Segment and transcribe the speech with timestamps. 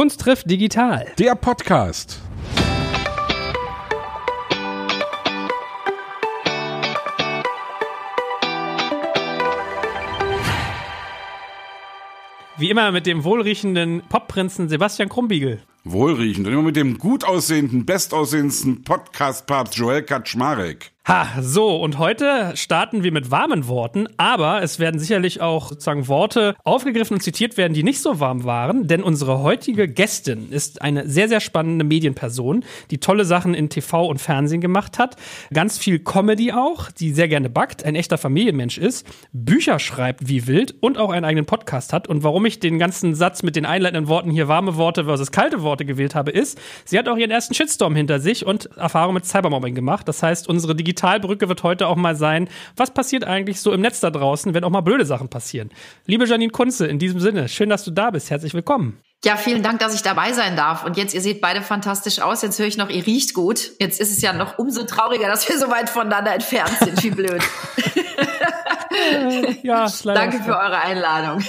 [0.00, 1.12] Kunst trifft digital.
[1.18, 2.22] Der Podcast.
[12.56, 15.60] Wie immer mit dem wohlriechenden Popprinzen Sebastian Krumbiegel.
[15.84, 16.46] Wohlriechend.
[16.46, 20.92] Und immer mit dem gut aussehenden, bestaussehendsten Podcast-Papst Joel Kaczmarek.
[21.08, 26.08] Ha, so, und heute starten wir mit warmen Worten, aber es werden sicherlich auch sozusagen
[26.08, 30.82] Worte aufgegriffen und zitiert werden, die nicht so warm waren, denn unsere heutige Gästin ist
[30.82, 35.16] eine sehr, sehr spannende Medienperson, die tolle Sachen in TV und Fernsehen gemacht hat,
[35.54, 40.46] ganz viel Comedy auch, die sehr gerne backt, ein echter Familienmensch ist, Bücher schreibt wie
[40.46, 42.08] wild und auch einen eigenen Podcast hat.
[42.08, 45.62] Und warum ich den ganzen Satz mit den einleitenden Worten hier warme Worte versus kalte
[45.62, 49.24] Worte gewählt habe, ist, sie hat auch ihren ersten Shitstorm hinter sich und Erfahrung mit
[49.24, 50.06] Cybermobbing gemacht.
[50.08, 54.00] Das heißt, unsere Digitalbrücke wird heute auch mal sein, was passiert eigentlich so im Netz
[54.00, 55.70] da draußen, wenn auch mal blöde Sachen passieren.
[56.06, 58.30] Liebe Janine Kunze, in diesem Sinne, schön, dass du da bist.
[58.30, 58.98] Herzlich willkommen.
[59.22, 60.84] Ja, vielen Dank, dass ich dabei sein darf.
[60.84, 62.40] Und jetzt, ihr seht beide fantastisch aus.
[62.40, 63.72] Jetzt höre ich noch, ihr riecht gut.
[63.78, 67.02] Jetzt ist es ja noch umso trauriger, dass wir so weit voneinander entfernt sind.
[67.02, 67.42] Wie blöd.
[69.62, 71.44] ja, Danke für eure Einladung.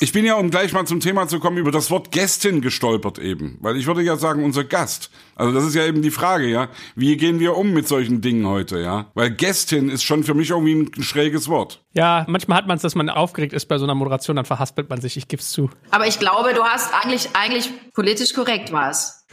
[0.00, 3.18] Ich bin ja, um gleich mal zum Thema zu kommen, über das Wort Gästin gestolpert
[3.18, 3.58] eben.
[3.60, 5.10] Weil ich würde ja sagen, unser Gast.
[5.36, 6.68] Also das ist ja eben die Frage, ja.
[6.94, 9.10] Wie gehen wir um mit solchen Dingen heute, ja?
[9.14, 11.82] Weil Gästin ist schon für mich irgendwie ein schräges Wort.
[11.92, 14.90] Ja, manchmal hat man es, dass man aufgeregt ist bei so einer Moderation, dann verhaspelt
[14.90, 15.70] man sich, ich gebe es zu.
[15.90, 18.72] Aber ich glaube, du hast eigentlich, eigentlich politisch korrekt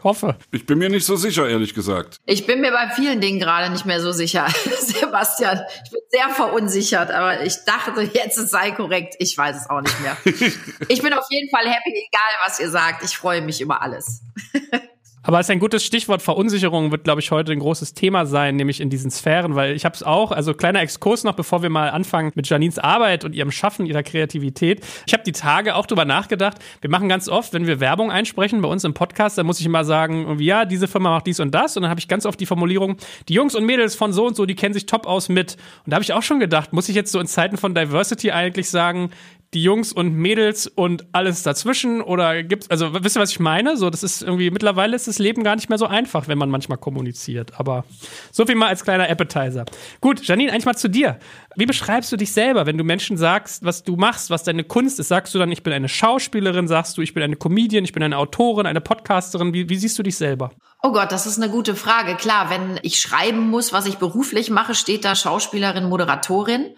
[0.04, 0.36] was hoffe.
[0.52, 2.18] Ich bin mir nicht so sicher, ehrlich gesagt.
[2.26, 4.48] Ich bin mir bei vielen Dingen gerade nicht mehr so sicher.
[4.80, 9.16] Sebastian, ich bin sehr verunsichert, aber ich dachte jetzt, es sei korrekt.
[9.20, 10.18] Ich weiß es auch nicht mehr.
[10.26, 13.04] ich bin auf jeden Fall happy, egal was ihr sagt.
[13.04, 14.22] Ich freue mich über alles.
[15.24, 16.22] Aber es ist ein gutes Stichwort.
[16.22, 19.86] Verunsicherung wird, glaube ich, heute ein großes Thema sein, nämlich in diesen Sphären, weil ich
[19.86, 23.34] habe es auch, also kleiner Exkurs noch, bevor wir mal anfangen mit Janines Arbeit und
[23.34, 24.86] ihrem Schaffen, ihrer Kreativität.
[25.08, 26.58] Ich habe die Tage auch drüber nachgedacht.
[26.82, 29.66] Wir machen ganz oft, wenn wir Werbung einsprechen bei uns im Podcast, dann muss ich
[29.66, 31.78] immer sagen, ja, diese Firma macht dies und das.
[31.78, 32.98] Und dann habe ich ganz oft die Formulierung,
[33.30, 35.54] die Jungs und Mädels von so und so, die kennen sich top aus mit.
[35.86, 38.32] Und da habe ich auch schon gedacht, muss ich jetzt so in Zeiten von Diversity
[38.32, 39.10] eigentlich sagen,
[39.54, 43.78] die Jungs und Mädels und alles dazwischen oder gibt's also wisst ihr was ich meine?
[43.78, 46.50] So das ist irgendwie mittlerweile ist das Leben gar nicht mehr so einfach wenn man
[46.50, 47.86] manchmal kommuniziert aber
[48.32, 49.66] so viel mal als kleiner Appetizer.
[50.02, 51.20] Gut Janine eigentlich mal zu dir.
[51.56, 55.00] Wie beschreibst du dich selber wenn du Menschen sagst was du machst was deine Kunst
[55.00, 55.08] ist?
[55.08, 56.68] Sagst du dann ich bin eine Schauspielerin?
[56.68, 59.54] Sagst du ich bin eine Comedian ich bin eine Autorin eine Podcasterin?
[59.54, 60.52] Wie, wie siehst du dich selber?
[60.86, 62.16] Oh Gott, das ist eine gute Frage.
[62.16, 66.76] Klar, wenn ich schreiben muss, was ich beruflich mache, steht da Schauspielerin, Moderatorin.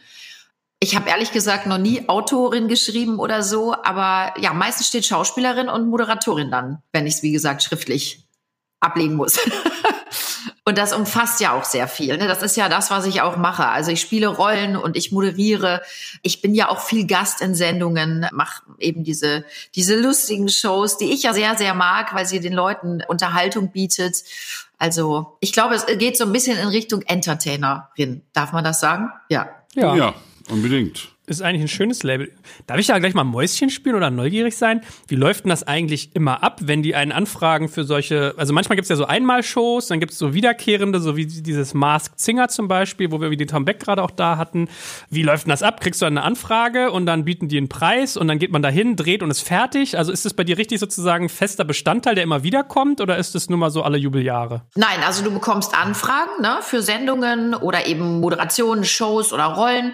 [0.86, 5.68] Ich habe ehrlich gesagt noch nie Autorin geschrieben oder so, aber ja, meistens steht Schauspielerin
[5.68, 8.24] und Moderatorin dann, wenn ich es, wie gesagt, schriftlich
[8.82, 9.40] ablegen muss.
[10.64, 12.18] und das umfasst ja auch sehr viel.
[12.18, 12.28] Ne?
[12.28, 13.68] Das ist ja das, was ich auch mache.
[13.68, 15.82] Also ich spiele Rollen und ich moderiere.
[16.22, 19.44] Ich bin ja auch viel Gast in Sendungen, mache eben diese,
[19.74, 24.18] diese lustigen Shows, die ich ja sehr, sehr mag, weil sie den Leuten Unterhaltung bietet.
[24.78, 28.22] Also ich glaube, es geht so ein bisschen in Richtung Entertainerin.
[28.34, 29.10] Darf man das sagen?
[29.30, 29.50] Ja.
[29.74, 29.96] Ja.
[29.96, 30.14] ja.
[30.50, 32.32] Unbedingt ist eigentlich ein schönes Label.
[32.68, 34.82] Darf ich da gleich mal Mäuschen spielen oder neugierig sein?
[35.08, 38.76] Wie läuft denn das eigentlich immer ab, wenn die einen anfragen für solche, also manchmal
[38.76, 43.12] gibt's ja so Einmalshows, dann gibt's so wiederkehrende, so wie dieses Masked Singer zum Beispiel,
[43.12, 44.68] wo wir wie den Tom Beck gerade auch da hatten.
[45.10, 45.82] Wie läuft denn das ab?
[45.82, 48.96] Kriegst du eine Anfrage und dann bieten die einen Preis und dann geht man dahin,
[48.96, 49.98] dreht und ist fertig?
[49.98, 53.50] Also ist das bei dir richtig sozusagen fester Bestandteil, der immer wiederkommt oder ist das
[53.50, 54.62] nur mal so alle Jubeljahre?
[54.76, 59.94] Nein, also du bekommst Anfragen ne, für Sendungen oder eben Moderationen, Shows oder Rollen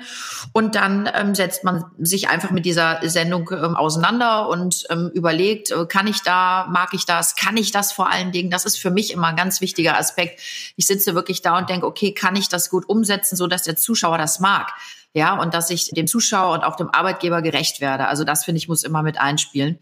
[0.54, 5.72] und dann ähm, setzt man sich einfach mit dieser Sendung ähm, auseinander und ähm, überlegt,
[5.72, 8.50] äh, kann ich da, mag ich das, kann ich das vor allen Dingen?
[8.50, 10.42] Das ist für mich immer ein ganz wichtiger Aspekt.
[10.76, 13.76] Ich sitze wirklich da und denke, okay, kann ich das gut umsetzen, so dass der
[13.76, 14.72] Zuschauer das mag?
[15.14, 18.08] Ja, und dass ich dem Zuschauer und auch dem Arbeitgeber gerecht werde.
[18.08, 19.80] Also das finde ich muss immer mit einspielen.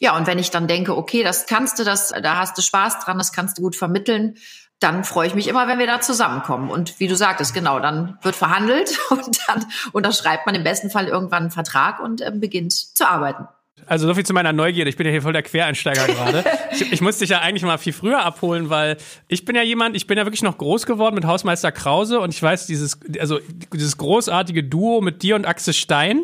[0.00, 3.04] Ja, und wenn ich dann denke, okay, das kannst du, das, da hast du Spaß
[3.04, 4.36] dran, das kannst du gut vermitteln,
[4.82, 6.70] dann freue ich mich immer, wenn wir da zusammenkommen.
[6.70, 11.06] Und wie du sagtest, genau, dann wird verhandelt und dann unterschreibt man im besten Fall
[11.08, 13.46] irgendwann einen Vertrag und äh, beginnt zu arbeiten.
[13.86, 14.88] Also so viel zu meiner Neugierde.
[14.88, 16.44] Ich bin ja hier voll der Quereinsteiger gerade.
[16.72, 18.96] Ich, ich muss dich ja eigentlich mal viel früher abholen, weil
[19.28, 22.32] ich bin ja jemand, ich bin ja wirklich noch groß geworden mit Hausmeister Krause und
[22.32, 23.40] ich weiß, dieses, also
[23.74, 26.22] dieses großartige Duo mit dir und Axel Stein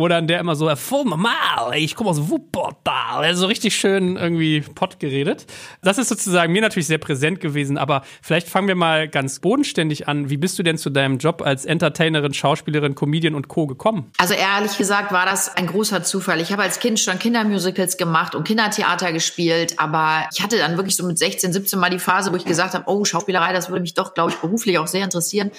[0.00, 4.16] wo dann der immer so, voll normal, ich komme aus Wuppertal, er so richtig schön
[4.16, 5.46] irgendwie Pott geredet.
[5.82, 10.08] Das ist sozusagen mir natürlich sehr präsent gewesen, aber vielleicht fangen wir mal ganz bodenständig
[10.08, 10.30] an.
[10.30, 13.66] Wie bist du denn zu deinem Job als Entertainerin, Schauspielerin, Comedian und Co.
[13.66, 14.10] gekommen?
[14.18, 16.40] Also ehrlich gesagt war das ein großer Zufall.
[16.40, 20.96] Ich habe als Kind schon Kindermusicals gemacht und Kindertheater gespielt, aber ich hatte dann wirklich
[20.96, 23.82] so mit 16, 17 mal die Phase, wo ich gesagt habe, oh, Schauspielerei, das würde
[23.82, 25.50] mich doch, glaube ich, beruflich auch sehr interessieren.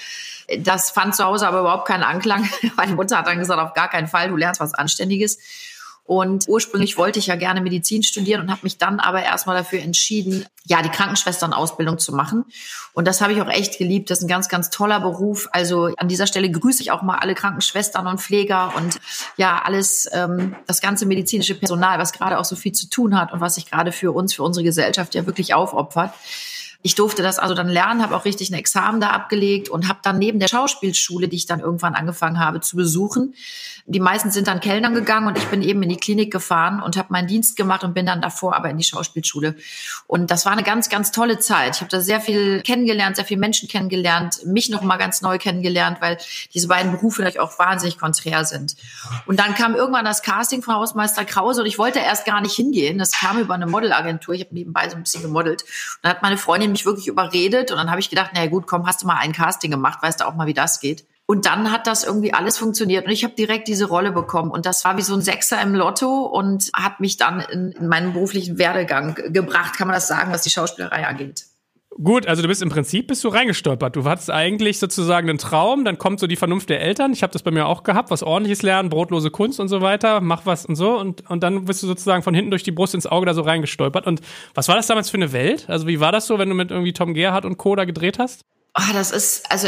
[0.60, 2.50] Das fand zu Hause aber überhaupt keinen Anklang.
[2.76, 5.38] Meine Mutter hat dann gesagt, auf gar keinen Fall, du lernst was Anständiges.
[6.04, 9.80] Und ursprünglich wollte ich ja gerne Medizin studieren und habe mich dann aber erstmal dafür
[9.80, 12.44] entschieden, ja, die Krankenschwesternausbildung zu machen.
[12.92, 14.10] Und das habe ich auch echt geliebt.
[14.10, 15.48] Das ist ein ganz, ganz toller Beruf.
[15.54, 19.00] Also an dieser Stelle grüße ich auch mal alle Krankenschwestern und Pfleger und
[19.38, 23.32] ja, alles, ähm, das ganze medizinische Personal, was gerade auch so viel zu tun hat
[23.32, 26.14] und was sich gerade für uns, für unsere Gesellschaft ja wirklich aufopfert.
[26.84, 30.00] Ich durfte das also dann lernen, habe auch richtig ein Examen da abgelegt und habe
[30.04, 33.34] dann neben der Schauspielschule, die ich dann irgendwann angefangen habe zu besuchen,
[33.86, 36.98] die meisten sind dann Kellnern gegangen und ich bin eben in die Klinik gefahren und
[36.98, 39.56] habe meinen Dienst gemacht und bin dann davor aber in die Schauspielschule.
[40.08, 41.76] Und das war eine ganz, ganz tolle Zeit.
[41.76, 45.38] Ich habe da sehr viel kennengelernt, sehr viele Menschen kennengelernt, mich noch mal ganz neu
[45.38, 46.18] kennengelernt, weil
[46.54, 48.76] diese beiden Berufe natürlich auch wahnsinnig konträr sind.
[49.26, 52.56] Und dann kam irgendwann das Casting von Hausmeister Krause und ich wollte erst gar nicht
[52.56, 52.98] hingehen.
[52.98, 54.36] Das kam über eine Modelagentur.
[54.36, 55.64] Ich habe nebenbei so ein bisschen gemodelt.
[55.64, 55.70] Und
[56.04, 58.88] dann hat meine Freundin mich wirklich überredet und dann habe ich gedacht, naja gut, komm,
[58.88, 61.06] hast du mal ein Casting gemacht, weißt du auch mal, wie das geht.
[61.26, 64.66] Und dann hat das irgendwie alles funktioniert und ich habe direkt diese Rolle bekommen und
[64.66, 68.14] das war wie so ein Sechser im Lotto und hat mich dann in, in meinen
[68.14, 71.46] beruflichen Werdegang gebracht, kann man das sagen, was die Schauspielerei angeht.
[71.98, 73.96] Gut, also du bist im Prinzip bist du reingestolpert.
[73.98, 77.12] Du hattest eigentlich sozusagen einen Traum, dann kommt so die Vernunft der Eltern.
[77.12, 80.22] Ich habe das bei mir auch gehabt, was ordentliches lernen, brotlose Kunst und so weiter,
[80.22, 82.96] mach was und so und und dann bist du sozusagen von hinten durch die Brust
[82.96, 84.08] ins Auge da so reingestolpert.
[84.08, 84.22] Und
[84.54, 85.66] was war das damals für eine Welt?
[85.68, 87.76] Also wie war das so, wenn du mit irgendwie Tom Gerhardt und Co.
[87.76, 88.46] da gedreht hast?
[88.74, 89.68] Oh, das ist also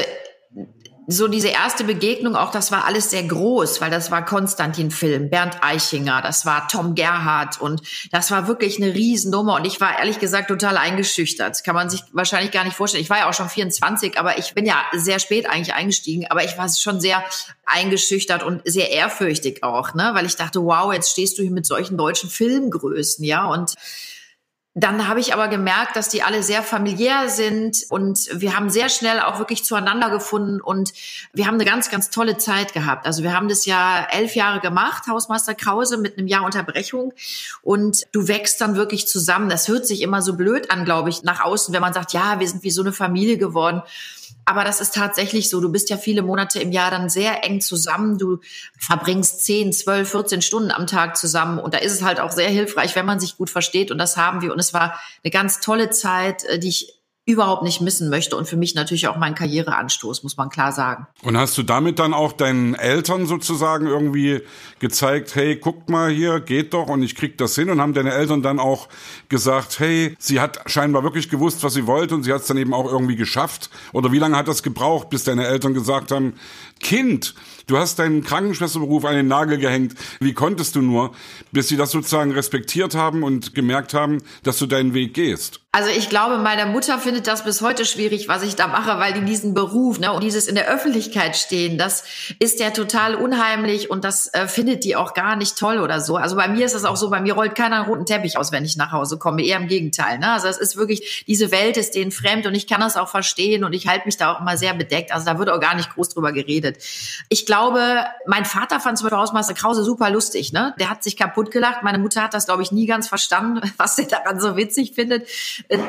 [1.07, 5.57] so diese erste Begegnung auch, das war alles sehr groß, weil das war Konstantin-Film, Bernd
[5.61, 10.19] Eichinger, das war Tom Gerhardt und das war wirklich eine Riesennummer und ich war ehrlich
[10.19, 11.63] gesagt total eingeschüchtert.
[11.63, 13.03] Kann man sich wahrscheinlich gar nicht vorstellen.
[13.03, 16.43] Ich war ja auch schon 24, aber ich bin ja sehr spät eigentlich eingestiegen, aber
[16.43, 17.23] ich war schon sehr
[17.65, 21.65] eingeschüchtert und sehr ehrfürchtig auch, ne, weil ich dachte, wow, jetzt stehst du hier mit
[21.65, 23.73] solchen deutschen Filmgrößen, ja, und
[24.75, 28.89] dann habe ich aber gemerkt, dass die alle sehr familiär sind und wir haben sehr
[28.89, 30.93] schnell auch wirklich zueinander gefunden und
[31.31, 33.05] wir haben eine ganz, ganz tolle Zeit gehabt.
[33.05, 37.13] Also wir haben das ja elf Jahre gemacht, Hausmeister Krause, mit einem Jahr Unterbrechung
[37.61, 39.47] und du wächst dann wirklich zusammen.
[39.47, 42.39] Das hört sich immer so blöd an, glaube ich, nach außen, wenn man sagt, ja,
[42.39, 43.83] wir sind wie so eine Familie geworden.
[44.45, 45.61] Aber das ist tatsächlich so.
[45.61, 48.17] Du bist ja viele Monate im Jahr dann sehr eng zusammen.
[48.17, 48.39] Du
[48.77, 51.59] verbringst 10, 12, 14 Stunden am Tag zusammen.
[51.59, 53.91] Und da ist es halt auch sehr hilfreich, wenn man sich gut versteht.
[53.91, 54.51] Und das haben wir.
[54.51, 56.92] Und es war eine ganz tolle Zeit, äh, die ich
[57.25, 61.07] überhaupt nicht missen möchte und für mich natürlich auch mein Karriereanstoß, muss man klar sagen.
[61.21, 64.41] Und hast du damit dann auch deinen Eltern sozusagen irgendwie
[64.79, 68.11] gezeigt, hey, guckt mal hier, geht doch und ich krieg das hin und haben deine
[68.11, 68.89] Eltern dann auch
[69.29, 72.57] gesagt, hey, sie hat scheinbar wirklich gewusst, was sie wollte und sie hat es dann
[72.57, 73.69] eben auch irgendwie geschafft?
[73.93, 76.33] Oder wie lange hat das gebraucht, bis deine Eltern gesagt haben,
[76.81, 77.35] Kind,
[77.67, 81.13] du hast deinen Krankenschwesterberuf an den Nagel gehängt, wie konntest du nur,
[81.53, 85.62] bis sie das sozusagen respektiert haben und gemerkt haben, dass du deinen Weg gehst?
[85.75, 89.13] Also ich glaube, meine Mutter findet das bis heute schwierig, was ich da mache, weil
[89.13, 92.03] die diesen Beruf ne, und dieses in der Öffentlichkeit stehen, das
[92.37, 96.15] ist ja total unheimlich und das äh, findet die auch gar nicht toll oder so.
[96.15, 98.51] Also bei mir ist es auch so, bei mir rollt keiner einen roten Teppich aus,
[98.51, 100.19] wenn ich nach Hause komme, eher im Gegenteil.
[100.19, 100.31] Ne?
[100.33, 103.63] Also es ist wirklich, diese Welt ist denen fremd und ich kann das auch verstehen
[103.63, 105.11] und ich halte mich da auch immer sehr bedeckt.
[105.11, 106.77] Also da wird auch gar nicht groß drüber geredet.
[107.29, 110.53] Ich glaube, mein Vater fand zum Beispiel Hausmeister Krause super lustig.
[110.53, 110.75] Ne?
[110.79, 111.81] Der hat sich kaputt gelacht.
[111.81, 115.27] Meine Mutter hat das, glaube ich, nie ganz verstanden, was der daran so witzig findet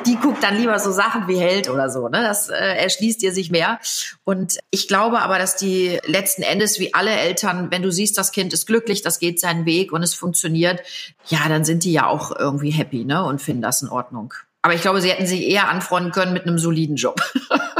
[0.06, 2.08] die guckt dann lieber so Sachen wie Held oder so.
[2.08, 2.22] Ne?
[2.22, 3.78] Das äh, erschließt ihr sich mehr.
[4.24, 8.32] Und ich glaube aber, dass die letzten Endes, wie alle Eltern, wenn du siehst, das
[8.32, 10.80] Kind ist glücklich, das geht seinen Weg und es funktioniert,
[11.26, 13.24] ja, dann sind die ja auch irgendwie happy ne?
[13.24, 14.34] und finden das in Ordnung.
[14.62, 17.20] Aber ich glaube, sie hätten sich eher anfreunden können mit einem soliden Job.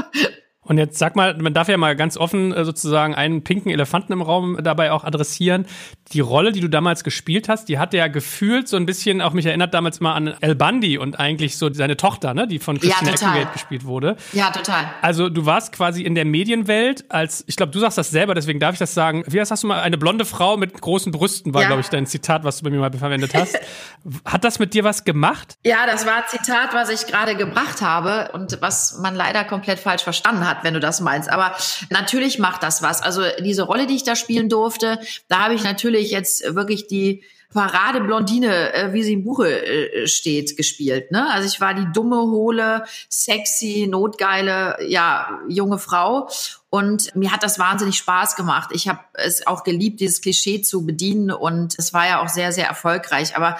[0.64, 4.12] Und jetzt sag mal, man darf ja mal ganz offen äh, sozusagen einen pinken Elefanten
[4.12, 5.66] im Raum dabei auch adressieren.
[6.12, 9.32] Die Rolle, die du damals gespielt hast, die hat ja gefühlt so ein bisschen, auch
[9.32, 12.80] mich erinnert damals mal an El Bandi und eigentlich so seine Tochter, ne, die von
[12.80, 14.16] Christine ja, Eckengate gespielt wurde.
[14.32, 14.86] Ja, total.
[15.02, 18.58] Also du warst quasi in der Medienwelt als, ich glaube, du sagst das selber, deswegen
[18.58, 19.24] darf ich das sagen.
[19.26, 21.68] Wie heißt hast du mal eine blonde Frau mit großen Brüsten war, ja.
[21.68, 23.58] glaube ich, dein Zitat, was du bei mir mal verwendet hast.
[24.24, 25.58] hat das mit dir was gemacht?
[25.64, 29.78] Ja, das war ein Zitat, was ich gerade gebracht habe und was man leider komplett
[29.78, 31.30] falsch verstanden hat hat, wenn du das meinst.
[31.30, 31.54] Aber
[31.90, 33.02] natürlich macht das was.
[33.02, 37.22] Also diese Rolle, die ich da spielen durfte, da habe ich natürlich jetzt wirklich die
[37.54, 41.12] Paradeblondine, äh, wie sie im Buche äh, steht, gespielt.
[41.12, 41.30] Ne?
[41.32, 46.28] Also ich war die dumme, hohle, sexy, notgeile, ja, junge Frau.
[46.68, 48.70] Und mir hat das wahnsinnig Spaß gemacht.
[48.72, 51.30] Ich habe es auch geliebt, dieses Klischee zu bedienen.
[51.30, 53.36] Und es war ja auch sehr, sehr erfolgreich.
[53.36, 53.56] Aber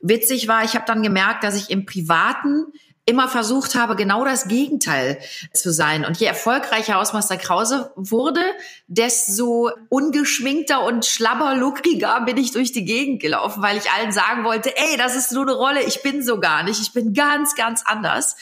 [0.00, 2.66] witzig war, ich habe dann gemerkt, dass ich im Privaten
[3.04, 5.18] immer versucht habe, genau das Gegenteil
[5.52, 6.04] zu sein.
[6.04, 8.42] Und je erfolgreicher Hausmeister Krause wurde,
[8.86, 14.76] desto ungeschminkter und schlabberluckriger bin ich durch die Gegend gelaufen, weil ich allen sagen wollte,
[14.76, 17.82] ey, das ist nur eine Rolle, ich bin so gar nicht, ich bin ganz, ganz
[17.84, 18.36] anders.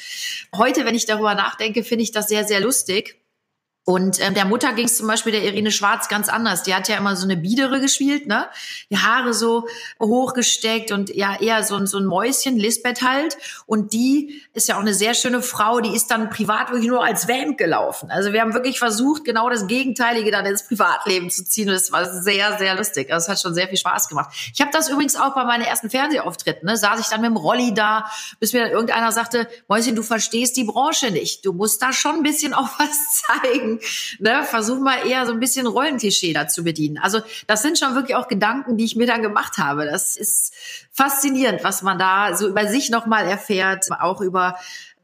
[0.54, 3.19] Heute, wenn ich darüber nachdenke, finde ich das sehr, sehr lustig.
[3.84, 6.62] Und ähm, der Mutter ging es zum Beispiel der Irene Schwarz ganz anders.
[6.62, 8.46] Die hat ja immer so eine Biedere gespielt, ne?
[8.90, 9.66] Die Haare so
[9.98, 13.38] hochgesteckt und ja eher so, so ein Mäuschen, Lisbeth halt.
[13.64, 15.80] Und die ist ja auch eine sehr schöne Frau.
[15.80, 18.10] Die ist dann privat wirklich nur als Vamp gelaufen.
[18.10, 21.70] Also wir haben wirklich versucht, genau das Gegenteilige dann ins Privatleben zu ziehen.
[21.70, 23.10] Und es war sehr, sehr lustig.
[23.10, 24.30] Also es hat schon sehr viel Spaß gemacht.
[24.52, 26.66] Ich habe das übrigens auch bei meinen ersten Fernsehauftritten.
[26.66, 26.76] Ne?
[26.76, 28.10] Saß ich dann mit dem Rolli da,
[28.40, 31.46] bis mir dann irgendeiner sagte, Mäuschen, du verstehst die Branche nicht.
[31.46, 33.69] Du musst da schon ein bisschen auch was zeigen
[34.18, 36.98] ne, versuch mal eher so ein bisschen Rollenklischee dazu bedienen.
[36.98, 39.84] Also das sind schon wirklich auch Gedanken, die ich mir dann gemacht habe.
[39.84, 40.52] Das ist
[40.90, 44.56] faszinierend, was man da so über sich nochmal erfährt, auch über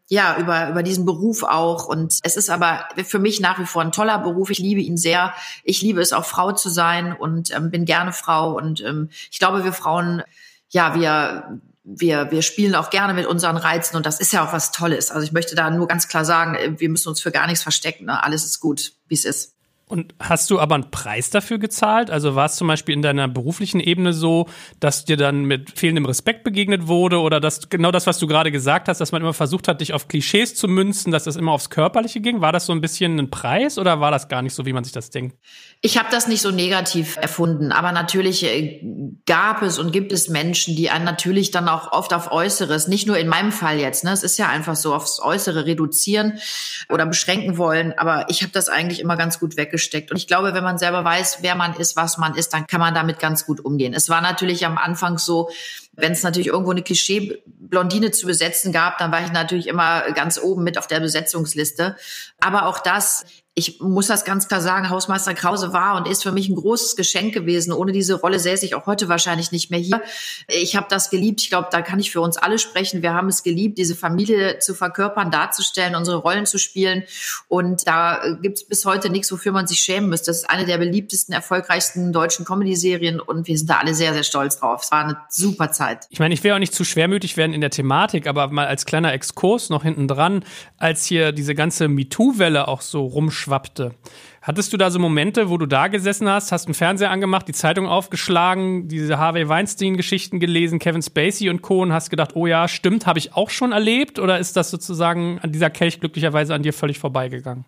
[0.09, 1.87] ja, über, über diesen Beruf auch.
[1.87, 4.51] Und es ist aber für mich nach wie vor ein toller Beruf.
[4.51, 5.35] Ich liebe ihn sehr.
[5.65, 8.57] Ich liebe es auch Frau zu sein und ähm, bin gerne Frau.
[8.57, 10.23] Und ähm, ich glaube, wir Frauen,
[10.69, 14.53] ja, wir, wir, wir spielen auch gerne mit unseren Reizen und das ist ja auch
[14.53, 15.13] was Tolles.
[15.13, 17.63] Also ich möchte da nur ganz klar sagen, äh, wir müssen uns für gar nichts
[17.63, 18.07] verstecken.
[18.07, 18.23] Ne?
[18.23, 19.56] Alles ist gut, wie es ist.
[19.89, 22.11] Und hast du aber einen Preis dafür gezahlt?
[22.11, 24.49] Also war es zum Beispiel in deiner beruflichen Ebene so,
[24.81, 28.51] dass dir dann mit fehlendem Respekt begegnet wurde oder dass genau das, was du gerade
[28.51, 31.53] gesagt hast, dass man immer versucht hat, dich auf Klischees zu münzen, dass das immer
[31.53, 32.41] aufs Körperliche ging?
[32.41, 34.83] War das so ein bisschen ein Preis oder war das gar nicht so, wie man
[34.83, 35.37] sich das denkt?
[35.83, 38.81] Ich habe das nicht so negativ erfunden, aber natürlich äh,
[39.25, 43.07] gab es und gibt es Menschen, die einen natürlich dann auch oft auf Äußeres, nicht
[43.07, 46.41] nur in meinem Fall jetzt, ne, es ist ja einfach so, aufs Äußere reduzieren
[46.89, 50.11] oder beschränken wollen, aber ich habe das eigentlich immer ganz gut weggesteckt weggesteckt.
[50.11, 52.81] Und ich glaube, wenn man selber weiß, wer man ist, was man ist, dann kann
[52.81, 53.93] man damit ganz gut umgehen.
[53.95, 55.51] Es war natürlich am Anfang so,
[55.97, 60.39] wenn es natürlich irgendwo eine Klischee-Blondine zu besetzen gab, dann war ich natürlich immer ganz
[60.39, 61.97] oben mit auf der Besetzungsliste.
[62.41, 63.25] Aber auch das
[63.59, 66.95] ich muss das ganz klar sagen, Hausmeister Krause war und ist für mich ein großes
[66.95, 67.73] Geschenk gewesen.
[67.73, 70.03] Ohne diese Rolle säße ich auch heute wahrscheinlich nicht mehr hier.
[70.47, 71.41] Ich habe das geliebt.
[71.41, 73.01] Ich glaube, da kann ich für uns alle sprechen.
[73.01, 77.05] Wir haben es geliebt, diese Familie zu verkörpern, darzustellen, unsere Rollen zu spielen.
[77.49, 80.27] Und da gibt es bis heute nichts, wofür man sich schämen müsste.
[80.27, 84.25] Das ist eine der beliebtesten, erfolgreichsten deutschen Comedy-Serien und wir sind da alle sehr, sehr
[84.25, 84.83] stolz drauf.
[84.85, 85.86] Es war eine super Zeit.
[86.11, 88.85] Ich meine, ich will auch nicht zu schwermütig werden in der Thematik, aber mal als
[88.85, 90.45] kleiner Exkurs noch hinten dran,
[90.77, 93.95] als hier diese ganze MeToo-Welle auch so rumschwimmt, schwappte.
[94.43, 97.53] Hattest du da so Momente, wo du da gesessen hast, hast einen Fernseher angemacht, die
[97.53, 101.83] Zeitung aufgeschlagen, diese Harvey Weinstein-Geschichten gelesen, Kevin Spacey und Co.
[101.83, 104.19] und hast gedacht, oh ja, stimmt, habe ich auch schon erlebt?
[104.19, 107.65] Oder ist das sozusagen an dieser Kelch glücklicherweise an dir völlig vorbeigegangen?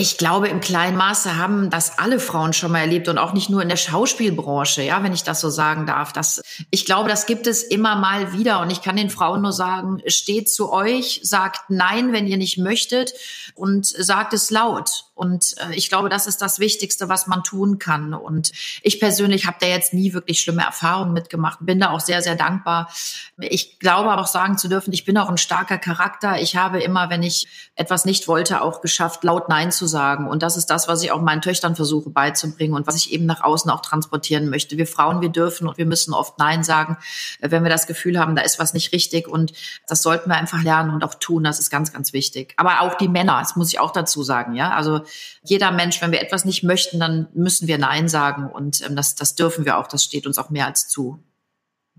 [0.00, 3.50] Ich glaube, im kleinen Maße haben das alle Frauen schon mal erlebt und auch nicht
[3.50, 6.12] nur in der Schauspielbranche, ja, wenn ich das so sagen darf.
[6.12, 6.40] Das,
[6.70, 10.00] ich glaube, das gibt es immer mal wieder und ich kann den Frauen nur sagen,
[10.06, 13.12] steht zu euch, sagt nein, wenn ihr nicht möchtet
[13.56, 15.06] und sagt es laut.
[15.18, 18.14] Und äh, ich glaube, das ist das Wichtigste, was man tun kann.
[18.14, 22.22] Und ich persönlich habe da jetzt nie wirklich schlimme Erfahrungen mitgemacht, bin da auch sehr,
[22.22, 22.88] sehr dankbar.
[23.40, 26.40] Ich glaube aber auch sagen zu dürfen, ich bin auch ein starker Charakter.
[26.40, 30.28] Ich habe immer, wenn ich etwas nicht wollte, auch geschafft, laut Nein zu sagen.
[30.28, 33.26] Und das ist das, was ich auch meinen Töchtern versuche beizubringen und was ich eben
[33.26, 34.76] nach außen auch transportieren möchte.
[34.76, 36.96] Wir Frauen, wir dürfen und wir müssen oft Nein sagen,
[37.40, 39.26] wenn wir das Gefühl haben, da ist was nicht richtig.
[39.26, 39.52] Und
[39.88, 41.42] das sollten wir einfach lernen und auch tun.
[41.42, 42.54] Das ist ganz, ganz wichtig.
[42.56, 44.54] Aber auch die Männer, das muss ich auch dazu sagen.
[44.54, 45.00] Ja, also
[45.42, 48.50] jeder Mensch, wenn wir etwas nicht möchten, dann müssen wir Nein sagen.
[48.50, 49.86] Und ähm, das, das dürfen wir auch.
[49.86, 51.22] Das steht uns auch mehr als zu.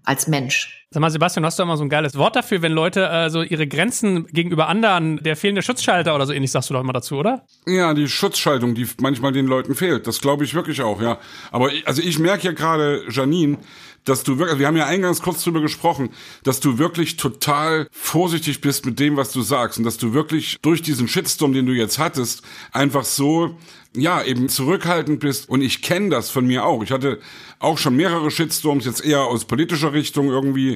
[0.06, 0.88] Als Mensch.
[0.92, 3.44] Sag mal, Sebastian, hast du immer so ein geiles Wort dafür, wenn Leute äh, so
[3.44, 7.18] ihre Grenzen gegenüber anderen, der fehlende Schutzschalter oder so ähnlich, sagst du doch immer dazu,
[7.18, 7.46] oder?
[7.68, 10.08] Ja, die Schutzschaltung, die manchmal den Leuten fehlt.
[10.08, 11.20] Das glaube ich wirklich auch, ja.
[11.52, 13.58] Aber ich, also ich merke ja gerade, Janine,
[14.06, 16.10] dass du wirklich, wir haben ja eingangs kurz drüber gesprochen,
[16.44, 20.58] dass du wirklich total vorsichtig bist mit dem, was du sagst und dass du wirklich
[20.62, 23.56] durch diesen Shitstorm, den du jetzt hattest, einfach so
[23.96, 25.50] ja, eben zurückhaltend bist.
[25.50, 26.84] Und ich kenne das von mir auch.
[26.84, 27.20] Ich hatte
[27.58, 30.74] auch schon mehrere Shitstorms, jetzt eher aus politischer Richtung irgendwie,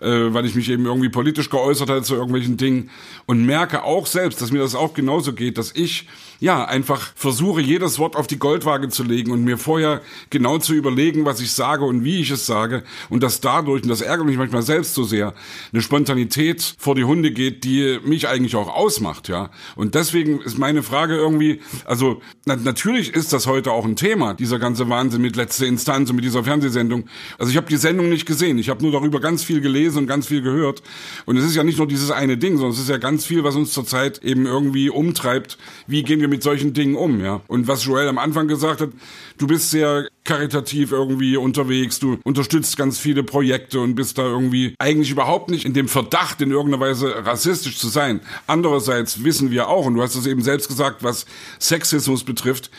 [0.00, 2.90] äh, weil ich mich eben irgendwie politisch geäußert hatte zu irgendwelchen Dingen.
[3.26, 6.08] Und merke auch selbst, dass mir das auch genauso geht, dass ich
[6.40, 10.74] ja einfach versuche, jedes Wort auf die Goldwaage zu legen und mir vorher genau zu
[10.74, 12.65] überlegen, was ich sage und wie ich es sage.
[13.08, 15.34] Und dass dadurch, und das ärgert mich manchmal selbst so sehr,
[15.72, 19.50] eine Spontanität vor die Hunde geht, die mich eigentlich auch ausmacht, ja.
[19.74, 24.58] Und deswegen ist meine Frage irgendwie, also natürlich ist das heute auch ein Thema, dieser
[24.58, 27.04] ganze Wahnsinn mit letzter Instanz und mit dieser Fernsehsendung.
[27.38, 28.58] Also ich habe die Sendung nicht gesehen.
[28.58, 30.82] Ich habe nur darüber ganz viel gelesen und ganz viel gehört.
[31.24, 33.44] Und es ist ja nicht nur dieses eine Ding, sondern es ist ja ganz viel,
[33.44, 35.58] was uns zurzeit eben irgendwie umtreibt.
[35.86, 37.40] Wie gehen wir mit solchen Dingen um, ja?
[37.46, 38.90] Und was Joel am Anfang gesagt hat,
[39.38, 44.74] du bist sehr karitativ irgendwie unterwegs, du unterstützt ganz viele Projekte und bist da irgendwie
[44.78, 48.20] eigentlich überhaupt nicht in dem Verdacht, in irgendeiner Weise rassistisch zu sein.
[48.46, 51.26] Andererseits wissen wir auch, und du hast es eben selbst gesagt, was
[51.58, 52.70] Sexismus betrifft,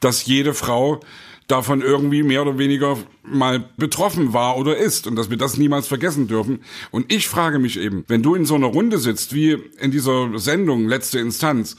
[0.00, 1.00] dass jede Frau
[1.46, 5.86] davon irgendwie mehr oder weniger mal betroffen war oder ist und dass wir das niemals
[5.86, 6.60] vergessen dürfen.
[6.90, 10.38] Und ich frage mich eben, wenn du in so einer Runde sitzt, wie in dieser
[10.38, 11.76] Sendung Letzte Instanz,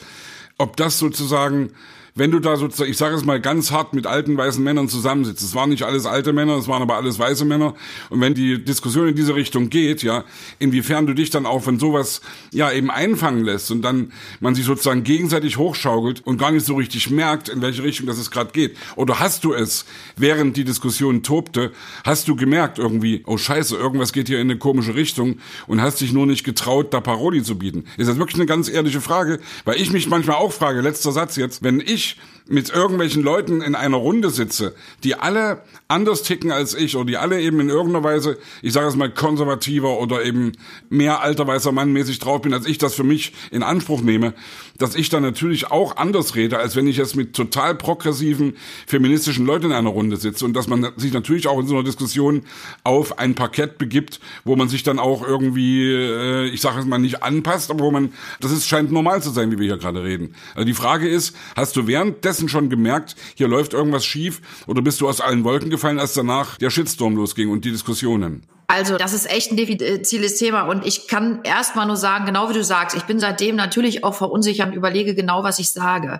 [0.57, 1.71] ob das sozusagen
[2.17, 5.43] wenn du da sozusagen, ich sage es mal ganz hart, mit alten weißen Männern zusammensitzt.
[5.43, 7.75] Es waren nicht alles alte Männer, es waren aber alles weiße Männer.
[8.09, 10.23] Und wenn die Diskussion in diese Richtung geht, ja,
[10.57, 12.21] inwiefern du dich dann auch von sowas
[12.53, 16.75] ja eben einfangen lässt und dann man sich sozusagen gegenseitig hochschaukelt und gar nicht so
[16.75, 18.77] richtig merkt, in welche Richtung das es gerade geht.
[18.95, 19.83] Oder hast du es,
[20.15, 21.73] während die Diskussion tobte,
[22.05, 25.99] hast du gemerkt irgendwie, oh Scheiße, irgendwas geht hier in eine komische Richtung und hast
[25.99, 27.83] dich nur nicht getraut, da Paroli zu bieten.
[27.97, 29.41] Ist das wirklich eine ganz ehrliche Frage?
[29.65, 32.34] Weil ich mich manchmal auch frage, letzter Satz jetzt, wenn ich English.
[32.47, 37.17] Mit irgendwelchen Leuten in einer Runde sitze, die alle anders ticken als ich oder die
[37.17, 40.51] alle eben in irgendeiner Weise, ich sage es mal, konservativer oder eben
[40.89, 44.33] mehr alter weißer Mann mäßig drauf bin, als ich das für mich in Anspruch nehme,
[44.77, 49.45] dass ich dann natürlich auch anders rede, als wenn ich jetzt mit total progressiven feministischen
[49.45, 52.43] Leuten in einer Runde sitze und dass man sich natürlich auch in so einer Diskussion
[52.83, 56.99] auf ein Parkett begibt, wo man sich dann auch irgendwie, äh, ich sage es mal,
[56.99, 60.03] nicht anpasst, aber wo man, das ist scheint normal zu sein, wie wir hier gerade
[60.03, 60.35] reden.
[60.53, 64.81] Also die Frage ist, hast du währenddessen währenddessen schon gemerkt, hier läuft irgendwas schief oder
[64.81, 68.45] bist du aus allen Wolken gefallen, als danach der Shitstorm losging und die Diskussionen?
[68.67, 72.53] Also, das ist echt ein diffiziles Thema und ich kann erstmal nur sagen, genau wie
[72.53, 76.19] du sagst, ich bin seitdem natürlich auch verunsichert und überlege genau, was ich sage,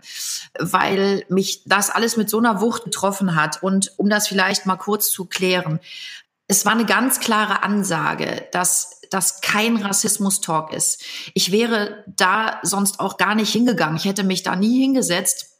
[0.59, 4.75] weil mich das alles mit so einer Wucht getroffen hat und um das vielleicht mal
[4.75, 5.79] kurz zu klären,
[6.47, 11.01] es war eine ganz klare Ansage, dass das kein Rassismus-Talk ist.
[11.33, 13.97] Ich wäre da sonst auch gar nicht hingegangen.
[13.97, 15.54] Ich hätte mich da nie hingesetzt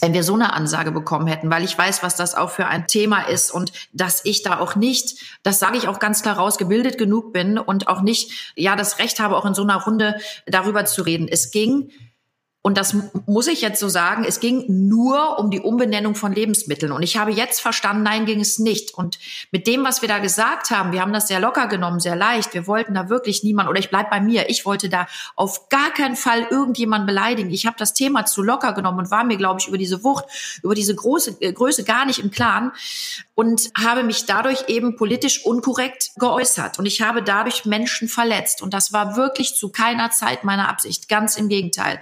[0.00, 2.86] wenn wir so eine Ansage bekommen hätten, weil ich weiß, was das auch für ein
[2.86, 6.58] Thema ist und dass ich da auch nicht, das sage ich auch ganz klar raus,
[6.58, 10.16] gebildet genug bin und auch nicht, ja, das Recht habe, auch in so einer Runde
[10.46, 11.28] darüber zu reden.
[11.28, 11.90] Es ging
[12.66, 16.92] und das muss ich jetzt so sagen, es ging nur um die Umbenennung von Lebensmitteln.
[16.92, 18.94] Und ich habe jetzt verstanden, nein, ging es nicht.
[18.94, 19.18] Und
[19.50, 22.54] mit dem, was wir da gesagt haben, wir haben das sehr locker genommen, sehr leicht.
[22.54, 25.06] Wir wollten da wirklich niemand, oder ich bleib bei mir, ich wollte da
[25.36, 27.50] auf gar keinen Fall irgendjemand beleidigen.
[27.50, 30.24] Ich habe das Thema zu locker genommen und war mir, glaube ich, über diese Wucht,
[30.62, 32.72] über diese große äh, Größe gar nicht im Klaren
[33.34, 36.78] und habe mich dadurch eben politisch unkorrekt geäußert.
[36.78, 38.62] Und ich habe dadurch Menschen verletzt.
[38.62, 41.10] Und das war wirklich zu keiner Zeit meine Absicht.
[41.10, 42.00] Ganz im Gegenteil.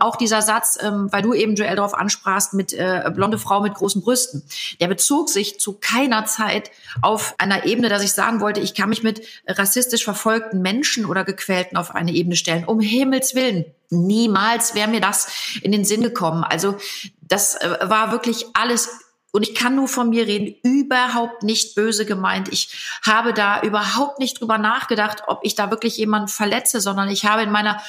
[0.00, 3.74] Auch dieser Satz, ähm, weil du eben Joel darauf ansprachst, mit äh, blonde Frau mit
[3.74, 4.42] großen Brüsten,
[4.80, 6.70] der bezog sich zu keiner Zeit
[7.02, 11.24] auf einer Ebene, dass ich sagen wollte, ich kann mich mit rassistisch verfolgten Menschen oder
[11.24, 12.64] Gequälten auf eine Ebene stellen.
[12.64, 13.64] Um Himmels Willen.
[13.90, 15.28] Niemals wäre mir das
[15.62, 16.44] in den Sinn gekommen.
[16.44, 16.76] Also
[17.22, 18.88] das äh, war wirklich alles
[19.30, 22.48] und ich kann nur von mir reden, überhaupt nicht böse gemeint.
[22.50, 27.26] Ich habe da überhaupt nicht drüber nachgedacht, ob ich da wirklich jemanden verletze, sondern ich
[27.26, 27.80] habe in meiner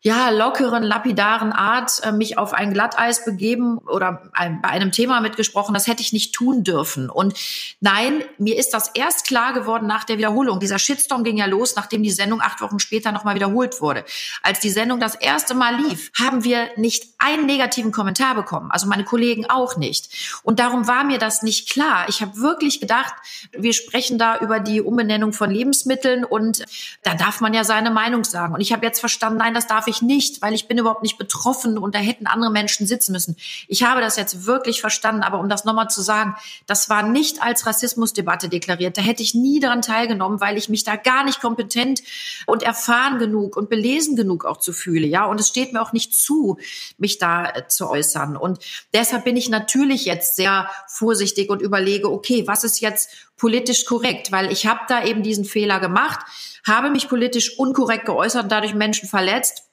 [0.00, 5.20] ja, lockeren, lapidaren Art äh, mich auf ein Glatteis begeben oder ein, bei einem Thema
[5.20, 7.10] mitgesprochen, das hätte ich nicht tun dürfen.
[7.10, 7.34] Und
[7.80, 10.60] nein, mir ist das erst klar geworden nach der Wiederholung.
[10.60, 14.04] Dieser Shitstorm ging ja los, nachdem die Sendung acht Wochen später nochmal wiederholt wurde.
[14.44, 18.70] Als die Sendung das erste Mal lief, haben wir nicht einen negativen Kommentar bekommen.
[18.70, 20.40] Also meine Kollegen auch nicht.
[20.44, 22.06] Und darum war mir das nicht klar.
[22.08, 23.14] Ich habe wirklich gedacht,
[23.50, 26.64] wir sprechen da über die Umbenennung von Lebensmitteln und
[27.02, 28.54] da darf man ja seine Meinung sagen.
[28.54, 31.18] Und ich habe jetzt verstanden, nein, das darf ich nicht, weil ich bin überhaupt nicht
[31.18, 33.36] betroffen und da hätten andere Menschen sitzen müssen.
[33.66, 36.34] Ich habe das jetzt wirklich verstanden, aber um das nochmal zu sagen,
[36.66, 38.96] das war nicht als Rassismusdebatte deklariert.
[38.96, 42.02] Da hätte ich nie daran teilgenommen, weil ich mich da gar nicht kompetent
[42.46, 45.24] und erfahren genug und belesen genug auch zu fühle, ja.
[45.26, 46.58] Und es steht mir auch nicht zu,
[46.98, 48.36] mich da äh, zu äußern.
[48.36, 48.58] Und
[48.92, 54.32] deshalb bin ich natürlich jetzt sehr vorsichtig und überlege, okay, was ist jetzt politisch korrekt?
[54.32, 56.20] Weil ich habe da eben diesen Fehler gemacht,
[56.66, 59.67] habe mich politisch unkorrekt geäußert und dadurch Menschen verletzt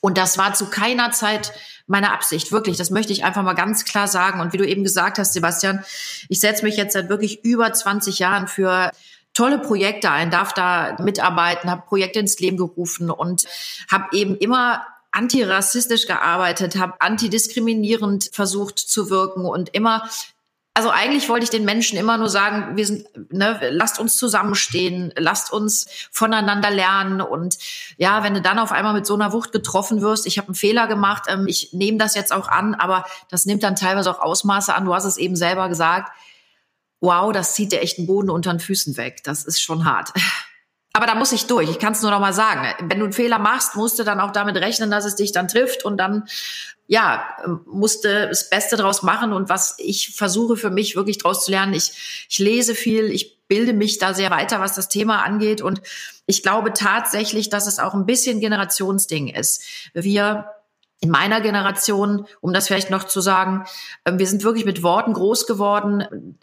[0.00, 1.52] und das war zu keiner Zeit
[1.86, 2.76] meine Absicht, wirklich.
[2.76, 4.40] Das möchte ich einfach mal ganz klar sagen.
[4.40, 5.84] Und wie du eben gesagt hast, Sebastian,
[6.28, 8.92] ich setze mich jetzt seit wirklich über 20 Jahren für
[9.32, 13.46] tolle Projekte ein, darf da mitarbeiten, habe Projekte ins Leben gerufen und
[13.90, 20.08] habe eben immer antirassistisch gearbeitet, habe antidiskriminierend versucht zu wirken und immer
[20.78, 25.12] also eigentlich wollte ich den Menschen immer nur sagen, wir sind, ne, lasst uns zusammenstehen,
[25.16, 27.58] lasst uns voneinander lernen und
[27.96, 30.54] ja, wenn du dann auf einmal mit so einer Wucht getroffen wirst, ich habe einen
[30.54, 34.20] Fehler gemacht, ähm, ich nehme das jetzt auch an, aber das nimmt dann teilweise auch
[34.20, 34.84] Ausmaße an.
[34.84, 36.12] Du hast es eben selber gesagt.
[37.00, 39.24] Wow, das zieht dir echt den Boden unter den Füßen weg.
[39.24, 40.12] Das ist schon hart.
[40.92, 41.70] Aber da muss ich durch.
[41.70, 42.66] Ich kann es nur noch mal sagen.
[42.88, 45.48] Wenn du einen Fehler machst, musst du dann auch damit rechnen, dass es dich dann
[45.48, 46.28] trifft und dann
[46.88, 47.22] ja,
[47.66, 51.74] musste das Beste draus machen und was ich versuche für mich wirklich draus zu lernen.
[51.74, 55.82] Ich, ich lese viel, ich bilde mich da sehr weiter, was das Thema angeht und
[56.24, 59.62] ich glaube tatsächlich, dass es auch ein bisschen Generationsding ist.
[59.92, 60.46] Wir
[61.00, 63.66] in meiner Generation, um das vielleicht noch zu sagen,
[64.10, 66.38] wir sind wirklich mit Worten groß geworden.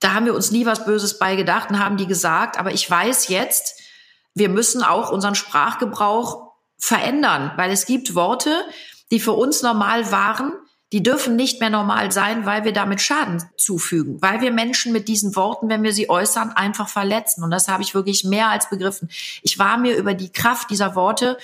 [0.00, 2.58] Da haben wir uns nie was Böses bei gedacht und haben die gesagt.
[2.58, 3.80] Aber ich weiß jetzt,
[4.34, 8.64] wir müssen auch unseren Sprachgebrauch verändern, weil es gibt Worte,
[9.12, 10.52] die für uns normal waren,
[10.92, 15.08] die dürfen nicht mehr normal sein, weil wir damit Schaden zufügen, weil wir Menschen mit
[15.08, 17.44] diesen Worten, wenn wir sie äußern, einfach verletzen.
[17.44, 19.08] Und das habe ich wirklich mehr als begriffen.
[19.42, 21.38] Ich war mir über die Kraft dieser Worte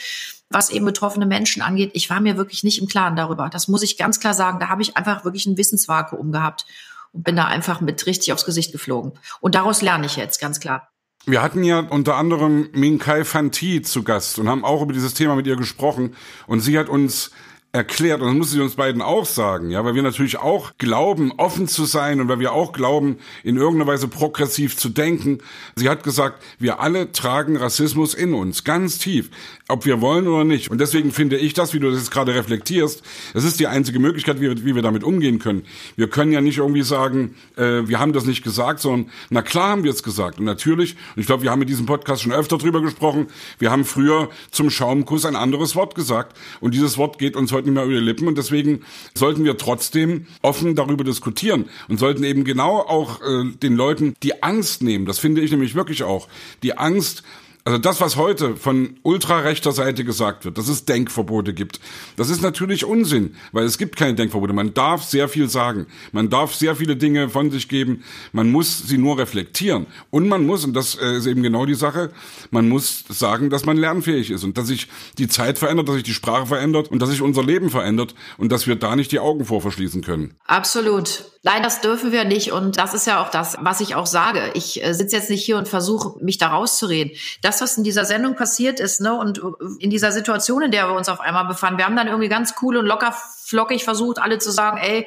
[0.51, 3.49] was eben betroffene Menschen angeht, ich war mir wirklich nicht im Klaren darüber.
[3.51, 4.59] Das muss ich ganz klar sagen.
[4.61, 6.65] Da habe ich einfach wirklich ein Wissensvakuum gehabt
[7.13, 9.13] und bin da einfach mit richtig aufs Gesicht geflogen.
[9.41, 10.89] Und daraus lerne ich jetzt, ganz klar.
[11.27, 15.35] Wir hatten ja unter anderem Minkai Fanti zu Gast und haben auch über dieses Thema
[15.35, 16.17] mit ihr gesprochen.
[16.47, 17.31] Und sie hat uns
[17.73, 21.33] erklärt, und das muss sie uns beiden auch sagen, ja, weil wir natürlich auch glauben,
[21.37, 25.39] offen zu sein und weil wir auch glauben, in irgendeiner Weise progressiv zu denken.
[25.77, 29.31] Sie hat gesagt, wir alle tragen Rassismus in uns, ganz tief,
[29.69, 30.71] ob wir wollen oder nicht.
[30.71, 33.03] Und deswegen finde ich das, wie du das jetzt gerade reflektierst,
[33.35, 35.65] das ist die einzige Möglichkeit, wie, wie wir damit umgehen können.
[35.97, 39.71] Wir können ja nicht irgendwie sagen, äh, wir haben das nicht gesagt, sondern na klar
[39.71, 40.39] haben wir es gesagt.
[40.39, 43.27] Und natürlich, und ich glaube, wir haben mit diesem Podcast schon öfter drüber gesprochen,
[43.59, 46.37] wir haben früher zum Schaumkuss ein anderes Wort gesagt.
[46.61, 48.81] Und dieses Wort geht uns heute nicht mehr über die Lippen und deswegen
[49.15, 54.43] sollten wir trotzdem offen darüber diskutieren und sollten eben genau auch äh, den Leuten die
[54.43, 55.05] Angst nehmen.
[55.05, 56.29] Das finde ich nämlich wirklich auch.
[56.63, 57.23] Die Angst,
[57.69, 61.81] also das, was heute von ultrarechter Seite gesagt wird, dass es Denkverbote gibt,
[62.17, 64.55] das ist natürlich Unsinn, weil es gibt keine Denkverbote.
[64.55, 65.87] Man darf sehr viel sagen.
[66.13, 68.05] Man darf sehr viele Dinge von sich geben.
[68.33, 69.87] Man muss sie nur reflektieren.
[70.09, 72.11] Und man muss, und das äh, ist eben genau die Sache,
[72.51, 76.05] man muss sagen, dass man lernfähig ist und dass sich die Zeit verändert, dass sich
[76.05, 79.19] die Sprache verändert und dass sich unser Leben verändert und dass wir da nicht die
[79.19, 80.37] Augen vor verschließen können.
[80.47, 81.27] Absolut.
[81.43, 82.53] Nein, das dürfen wir nicht.
[82.53, 84.51] Und das ist ja auch das, was ich auch sage.
[84.55, 87.13] Ich äh, sitze jetzt nicht hier und versuche, mich da rauszureden.
[87.43, 89.41] Das, was in dieser Sendung passiert ist, ne, und
[89.79, 92.55] in dieser Situation, in der wir uns auf einmal befanden, wir haben dann irgendwie ganz
[92.63, 95.07] cool und locker flockig versucht, alle zu sagen, ey,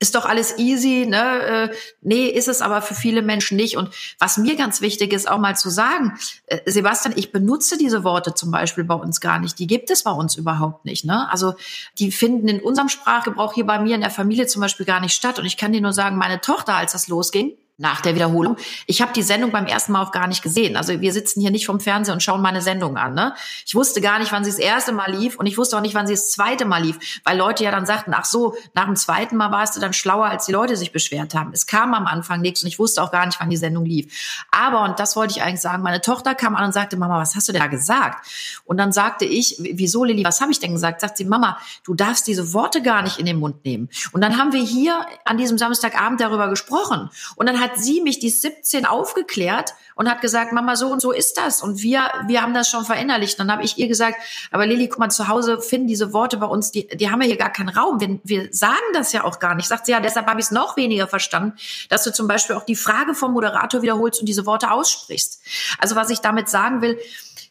[0.00, 1.70] ist doch alles easy, ne?
[1.70, 3.76] Äh, nee, ist es aber für viele Menschen nicht.
[3.76, 8.04] Und was mir ganz wichtig ist, auch mal zu sagen, äh, Sebastian, ich benutze diese
[8.04, 9.58] Worte zum Beispiel bei uns gar nicht.
[9.58, 11.04] Die gibt es bei uns überhaupt nicht.
[11.04, 11.30] Ne?
[11.30, 11.54] Also
[11.98, 15.14] die finden in unserem Sprachgebrauch hier bei mir in der Familie zum Beispiel gar nicht
[15.14, 15.38] statt.
[15.38, 18.56] Und ich kann dir nur sagen, meine Tochter, als das losging, nach der Wiederholung.
[18.86, 20.76] Ich habe die Sendung beim ersten Mal auch gar nicht gesehen.
[20.76, 23.14] Also wir sitzen hier nicht vom Fernseher und schauen meine Sendung an.
[23.14, 23.34] Ne?
[23.66, 25.94] Ich wusste gar nicht, wann sie das erste Mal lief und ich wusste auch nicht,
[25.94, 28.94] wann sie das zweite Mal lief, weil Leute ja dann sagten, ach so, nach dem
[28.94, 31.50] zweiten Mal warst du dann schlauer, als die Leute sich beschwert haben.
[31.52, 34.46] Es kam am Anfang nichts und ich wusste auch gar nicht, wann die Sendung lief.
[34.52, 37.34] Aber, und das wollte ich eigentlich sagen, meine Tochter kam an und sagte, Mama, was
[37.34, 38.24] hast du denn da gesagt?
[38.64, 41.00] Und dann sagte ich, wieso Lilly, was habe ich denn gesagt?
[41.00, 43.88] Sagt sie, Mama, du darfst diese Worte gar nicht in den Mund nehmen.
[44.12, 47.10] Und dann haben wir hier an diesem Samstagabend darüber gesprochen.
[47.34, 51.12] Und dann hat sie mich die 17 aufgeklärt und hat gesagt, Mama, so und so
[51.12, 51.62] ist das.
[51.62, 53.38] Und wir, wir haben das schon verinnerlicht.
[53.38, 54.16] Dann habe ich ihr gesagt,
[54.50, 57.28] aber Lilly, guck mal, zu Hause finden diese Worte bei uns, die, die haben ja
[57.28, 58.00] hier gar keinen Raum.
[58.00, 59.68] Wir, wir sagen das ja auch gar nicht.
[59.68, 61.56] Sagt sie, ja, deshalb habe ich es noch weniger verstanden,
[61.88, 65.40] dass du zum Beispiel auch die Frage vom Moderator wiederholst und diese Worte aussprichst.
[65.78, 66.98] Also was ich damit sagen will,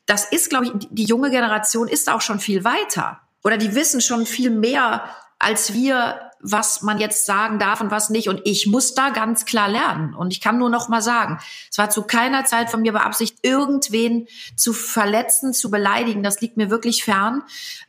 [0.05, 3.21] das ist, glaube ich, die junge Generation ist auch schon viel weiter.
[3.43, 5.03] Oder die wissen schon viel mehr
[5.39, 8.27] als wir, was man jetzt sagen darf und was nicht.
[8.27, 10.13] Und ich muss da ganz klar lernen.
[10.13, 11.39] Und ich kann nur noch mal sagen,
[11.71, 16.21] es war zu keiner Zeit von mir beabsichtigt, irgendwen zu verletzen, zu beleidigen.
[16.21, 17.43] Das liegt mir wirklich fern.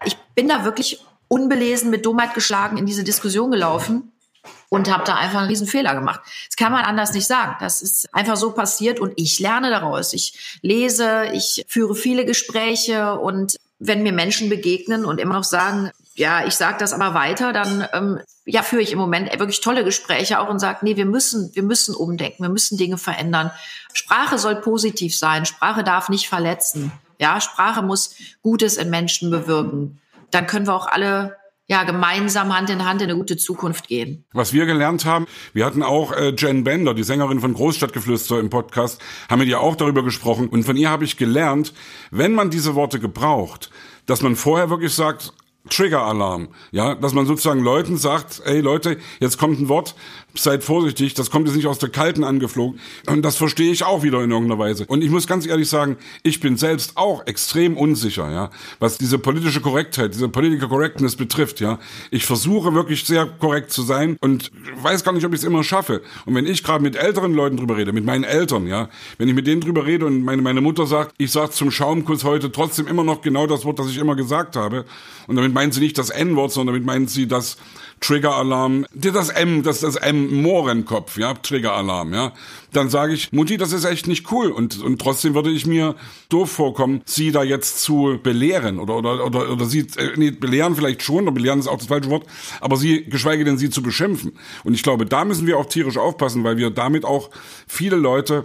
[0.04, 4.12] Ich bin da wirklich unbelesen mit Dummheit geschlagen in diese Diskussion gelaufen
[4.68, 6.20] und habe da einfach einen riesen Fehler gemacht.
[6.46, 7.56] Das kann man anders nicht sagen.
[7.60, 10.12] Das ist einfach so passiert und ich lerne daraus.
[10.12, 15.90] Ich lese, ich führe viele Gespräche und wenn mir Menschen begegnen und immer noch sagen,
[16.14, 19.84] ja, ich sage das aber weiter, dann ähm, ja, führe ich im Moment wirklich tolle
[19.84, 23.50] Gespräche auch und sage, nee, wir müssen, wir müssen umdenken, wir müssen Dinge verändern.
[23.92, 26.92] Sprache soll positiv sein, Sprache darf nicht verletzen.
[27.18, 30.00] Ja, Sprache muss Gutes in Menschen bewirken.
[30.30, 34.24] Dann können wir auch alle ja, gemeinsam Hand in Hand in eine gute Zukunft gehen.
[34.32, 38.50] Was wir gelernt haben, wir hatten auch äh, Jen Bender, die Sängerin von Großstadtgeflüster im
[38.50, 39.00] Podcast,
[39.30, 40.48] haben mit ihr auch darüber gesprochen.
[40.48, 41.72] Und von ihr habe ich gelernt,
[42.10, 43.70] wenn man diese Worte gebraucht,
[44.04, 45.32] dass man vorher wirklich sagt,
[45.70, 46.48] Trigger-Alarm.
[46.72, 49.94] Ja, dass man sozusagen Leuten sagt, ey Leute, jetzt kommt ein Wort,
[50.36, 52.80] seid vorsichtig, das kommt jetzt nicht aus der Kalten angeflogen.
[53.06, 54.84] Und das verstehe ich auch wieder in irgendeiner Weise.
[54.86, 59.18] Und ich muss ganz ehrlich sagen, ich bin selbst auch extrem unsicher, ja, was diese
[59.18, 61.78] politische Korrektheit, diese Political Correctness betrifft, ja.
[62.10, 64.50] Ich versuche wirklich sehr korrekt zu sein und
[64.82, 66.02] weiß gar nicht, ob ich es immer schaffe.
[66.26, 69.34] Und wenn ich gerade mit älteren Leuten drüber rede, mit meinen Eltern, ja, wenn ich
[69.34, 72.86] mit denen drüber rede und meine, meine Mutter sagt, ich sage zum Schaumkuss heute trotzdem
[72.86, 74.84] immer noch genau das Wort, das ich immer gesagt habe.
[75.26, 77.56] Und damit meint sie nicht das N-Wort, sondern damit meint sie das
[78.00, 82.32] Trigger-Alarm, das M, das das M Mohrenkopf, ja, Trigger-Alarm, ja.
[82.72, 85.94] Dann sage ich, Mutti, das ist echt nicht cool und und trotzdem würde ich mir
[86.28, 90.76] doof vorkommen, sie da jetzt zu belehren oder oder oder oder sie äh, nee, belehren
[90.76, 92.26] vielleicht schon, oder belehren ist auch das falsche Wort,
[92.60, 94.32] aber sie geschweige denn sie zu beschimpfen.
[94.64, 97.30] Und ich glaube, da müssen wir auch tierisch aufpassen, weil wir damit auch
[97.66, 98.44] viele Leute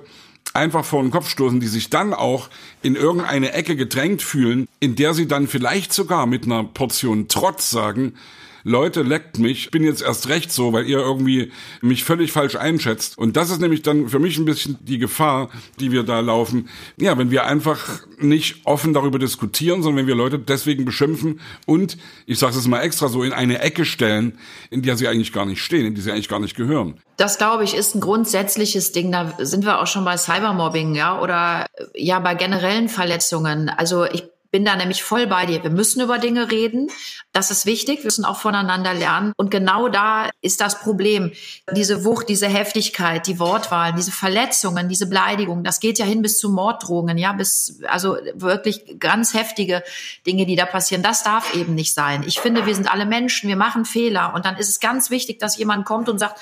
[0.54, 2.50] einfach vor den Kopf stoßen, die sich dann auch
[2.82, 7.70] in irgendeine Ecke gedrängt fühlen, in der sie dann vielleicht sogar mit einer Portion Trotz
[7.70, 8.14] sagen,
[8.64, 13.18] Leute, leckt mich, bin jetzt erst recht so, weil ihr irgendwie mich völlig falsch einschätzt.
[13.18, 16.70] Und das ist nämlich dann für mich ein bisschen die Gefahr, die wir da laufen.
[16.98, 21.98] Ja, wenn wir einfach nicht offen darüber diskutieren, sondern wenn wir Leute deswegen beschimpfen und,
[22.26, 24.38] ich sage es mal extra so, in eine Ecke stellen,
[24.70, 27.00] in der sie eigentlich gar nicht stehen, in die sie eigentlich gar nicht gehören.
[27.18, 29.12] Das glaube ich ist ein grundsätzliches Ding.
[29.12, 33.70] Da sind wir auch schon bei Cybermobbing, ja, oder ja bei generellen Verletzungen.
[33.70, 35.64] Also ich bin da nämlich voll bei dir.
[35.64, 36.90] Wir müssen über Dinge reden.
[37.34, 38.00] Das ist wichtig.
[38.00, 39.34] Wir müssen auch voneinander lernen.
[39.38, 41.32] Und genau da ist das Problem.
[41.72, 46.40] Diese Wucht, diese Heftigkeit, die Wortwahl, diese Verletzungen, diese Beleidigungen, das geht ja hin bis
[46.40, 49.84] zu Morddrohungen, ja, bis, also wirklich ganz heftige
[50.26, 51.04] Dinge, die da passieren.
[51.04, 52.24] Das darf eben nicht sein.
[52.26, 54.34] Ich finde, wir sind alle Menschen, wir machen Fehler.
[54.34, 56.40] Und dann ist es ganz wichtig, dass jemand kommt und sagt,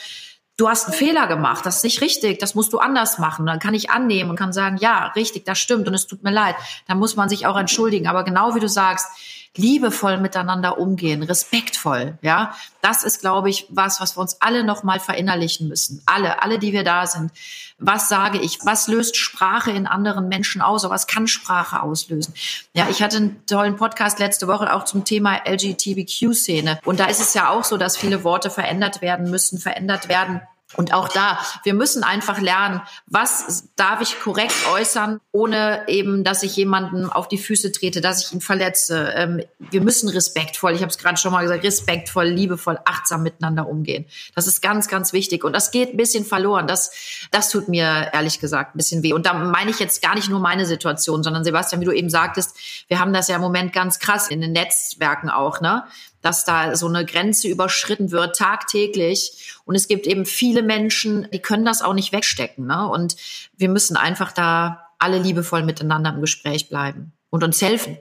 [0.58, 3.46] du hast einen Fehler gemacht, das ist nicht richtig, das musst du anders machen.
[3.46, 6.32] Dann kann ich annehmen und kann sagen, ja, richtig, das stimmt und es tut mir
[6.32, 6.56] leid.
[6.88, 8.08] Dann muss man sich auch entschuldigen.
[8.08, 9.08] Aber genau wie du sagst,
[9.56, 12.54] liebevoll miteinander umgehen, respektvoll, ja.
[12.82, 16.02] Das ist, glaube ich, was, was wir uns alle nochmal verinnerlichen müssen.
[16.06, 17.32] Alle, alle, die wir da sind.
[17.79, 18.59] Was sage ich?
[18.63, 20.83] Was löst Sprache in anderen Menschen aus?
[20.83, 22.33] Oder was kann Sprache auslösen?
[22.73, 26.79] Ja, ich hatte einen tollen Podcast letzte Woche auch zum Thema LGBTQ-Szene.
[26.85, 30.41] Und da ist es ja auch so, dass viele Worte verändert werden müssen, verändert werden
[30.75, 36.43] und auch da, wir müssen einfach lernen, was darf ich korrekt äußern, ohne eben, dass
[36.43, 39.13] ich jemanden auf die Füße trete, dass ich ihn verletze.
[39.15, 43.65] Ähm, wir müssen respektvoll, ich habe es gerade schon mal gesagt, respektvoll, liebevoll, achtsam miteinander
[43.69, 44.06] umgehen.
[44.36, 45.45] Das ist ganz, ganz wichtig.
[45.45, 46.67] Und das geht ein bisschen verloren.
[46.67, 46.91] Das,
[47.32, 49.13] das tut mir ehrlich gesagt ein bisschen weh.
[49.13, 52.10] Und da meine ich jetzt gar nicht nur meine Situation, sondern Sebastian, wie du eben
[52.10, 52.58] sagtest,
[52.89, 55.86] wir haben das ja im Moment ganz krass in den Netzwerken auch, ne?
[56.27, 59.55] Dass da so eine Grenze überschritten wird tagtäglich.
[59.63, 62.67] Und es gibt eben viele Menschen, die können das auch nicht wegstecken.
[62.67, 62.85] Ne?
[62.89, 63.15] Und
[63.55, 67.97] wir müssen einfach da alle liebevoll miteinander im Gespräch bleiben und uns helfen.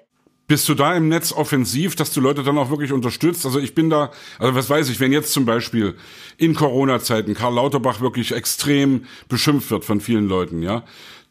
[0.49, 3.47] Bist du da im Netz offensiv, dass du Leute dann auch wirklich unterstützt?
[3.47, 4.11] Also ich bin da,
[4.41, 5.97] also was weiß ich, wenn jetzt zum Beispiel
[6.37, 10.85] in Corona-Zeiten Karl Lauterbach wirklich extrem beschimpft wird von vielen Leuten, ja,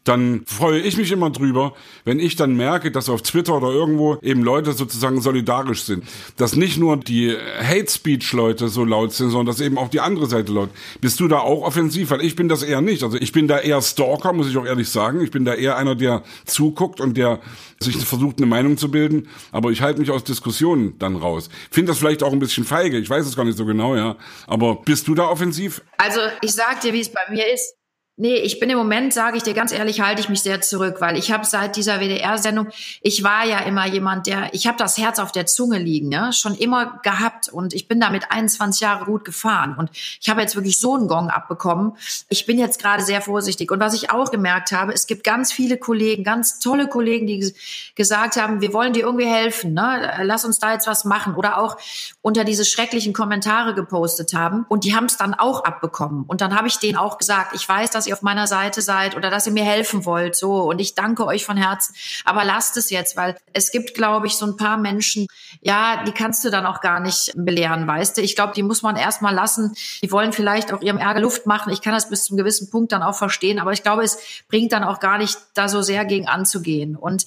[0.06, 4.18] dann freue ich mich immer drüber, wenn ich dann merke, dass auf Twitter oder irgendwo
[4.22, 6.04] eben Leute sozusagen solidarisch sind.
[6.36, 9.98] Dass nicht nur die Hate Speech Leute so laut sind, sondern dass eben auch die
[9.98, 10.70] andere Seite laut.
[11.00, 12.10] Bist du da auch offensiv?
[12.10, 13.02] Weil ich bin das eher nicht.
[13.02, 15.20] Also ich bin da eher Stalker, muss ich auch ehrlich sagen.
[15.22, 17.40] Ich bin da eher einer, der zuguckt und der
[17.80, 19.28] sich versucht, eine Meinung zu bilden.
[19.50, 21.48] Aber ich halte mich aus Diskussionen dann raus.
[21.70, 22.96] Finde das vielleicht auch ein bisschen feige.
[22.98, 24.16] Ich weiß es gar nicht so genau, ja.
[24.46, 25.82] Aber bist du da offensiv?
[25.98, 27.74] Also ich sag dir, wie es bei mir ist.
[28.18, 31.02] Nee, ich bin im Moment, sage ich dir ganz ehrlich, halte ich mich sehr zurück,
[31.02, 32.68] weil ich habe seit dieser WDR-Sendung,
[33.02, 36.32] ich war ja immer jemand, der, ich habe das Herz auf der Zunge liegen, ne?
[36.32, 40.56] schon immer gehabt und ich bin damit 21 Jahre gut gefahren und ich habe jetzt
[40.56, 41.92] wirklich so einen Gong abbekommen.
[42.30, 45.52] Ich bin jetzt gerade sehr vorsichtig und was ich auch gemerkt habe, es gibt ganz
[45.52, 47.54] viele Kollegen, ganz tolle Kollegen, die
[47.96, 50.20] gesagt haben, wir wollen dir irgendwie helfen, ne?
[50.22, 51.76] lass uns da jetzt was machen oder auch
[52.22, 56.56] unter diese schrecklichen Kommentare gepostet haben und die haben es dann auch abbekommen und dann
[56.56, 59.52] habe ich denen auch gesagt, ich weiß, ihr auf meiner Seite seid oder dass ihr
[59.52, 60.36] mir helfen wollt.
[60.36, 60.62] So.
[60.62, 61.94] Und ich danke euch von Herzen.
[62.24, 65.26] Aber lasst es jetzt, weil es gibt, glaube ich, so ein paar Menschen,
[65.60, 68.22] ja, die kannst du dann auch gar nicht belehren, weißt du.
[68.22, 69.74] Ich glaube, die muss man erstmal lassen.
[70.02, 71.72] Die wollen vielleicht auch ihrem Ärger Luft machen.
[71.72, 73.58] Ich kann das bis zum gewissen Punkt dann auch verstehen.
[73.58, 76.96] Aber ich glaube, es bringt dann auch gar nicht, da so sehr gegen anzugehen.
[76.96, 77.24] Und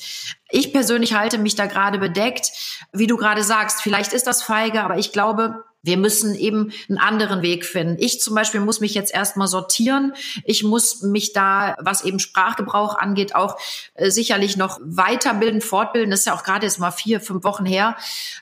[0.49, 2.51] ich persönlich halte mich da gerade bedeckt.
[2.91, 6.97] Wie du gerade sagst, vielleicht ist das feige, aber ich glaube, wir müssen eben einen
[6.97, 7.95] anderen Weg finden.
[7.99, 10.13] Ich zum Beispiel muss mich jetzt erstmal sortieren.
[10.43, 13.57] Ich muss mich da, was eben Sprachgebrauch angeht, auch
[13.93, 16.11] äh, sicherlich noch weiterbilden, fortbilden.
[16.11, 17.95] Das ist ja auch gerade jetzt mal vier, fünf Wochen her.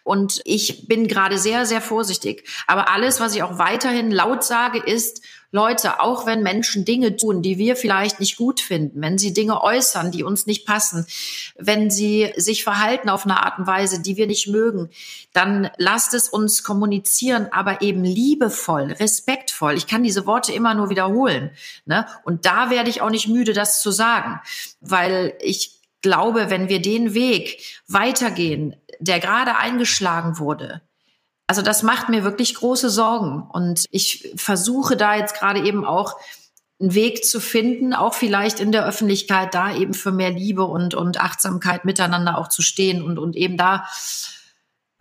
[0.04, 2.47] Und ich bin gerade sehr, sehr vorsichtig.
[2.65, 7.41] Aber alles, was ich auch weiterhin laut sage, ist, Leute, auch wenn Menschen Dinge tun,
[7.41, 11.05] die wir vielleicht nicht gut finden, wenn sie Dinge äußern, die uns nicht passen,
[11.57, 14.89] wenn sie sich verhalten auf eine Art und Weise, die wir nicht mögen,
[15.33, 19.75] dann lasst es uns kommunizieren, aber eben liebevoll, respektvoll.
[19.75, 21.51] Ich kann diese Worte immer nur wiederholen.
[21.86, 22.05] Ne?
[22.23, 24.41] Und da werde ich auch nicht müde, das zu sagen,
[24.81, 30.81] weil ich glaube, wenn wir den Weg weitergehen, der gerade eingeschlagen wurde,
[31.47, 33.41] also das macht mir wirklich große Sorgen.
[33.41, 36.17] Und ich versuche da jetzt gerade eben auch
[36.79, 40.93] einen Weg zu finden, auch vielleicht in der Öffentlichkeit da eben für mehr Liebe und,
[40.93, 43.88] und Achtsamkeit miteinander auch zu stehen und, und eben da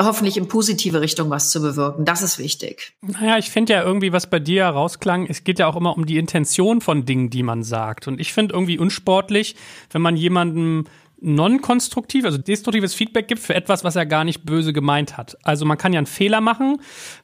[0.00, 2.04] hoffentlich in positive Richtung was zu bewirken.
[2.04, 2.94] Das ist wichtig.
[3.00, 6.06] Naja, ich finde ja irgendwie, was bei dir rausklang, es geht ja auch immer um
[6.06, 8.06] die Intention von Dingen, die man sagt.
[8.06, 9.56] Und ich finde irgendwie unsportlich,
[9.90, 10.84] wenn man jemandem
[11.20, 15.36] non-konstruktiv, also destruktives Feedback gibt für etwas, was er gar nicht böse gemeint hat.
[15.42, 16.80] Also man kann ja einen Fehler machen,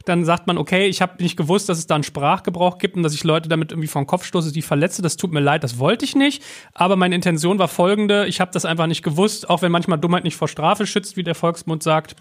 [0.07, 3.03] dann sagt man, okay, ich habe nicht gewusst, dass es da einen Sprachgebrauch gibt und
[3.03, 5.03] dass ich Leute damit irgendwie vom Kopf stoße, die verletze.
[5.03, 6.43] Das tut mir leid, das wollte ich nicht.
[6.73, 10.25] Aber meine Intention war folgende, ich habe das einfach nicht gewusst, auch wenn manchmal Dummheit
[10.25, 12.17] nicht vor Strafe schützt, wie der Volksmund sagt.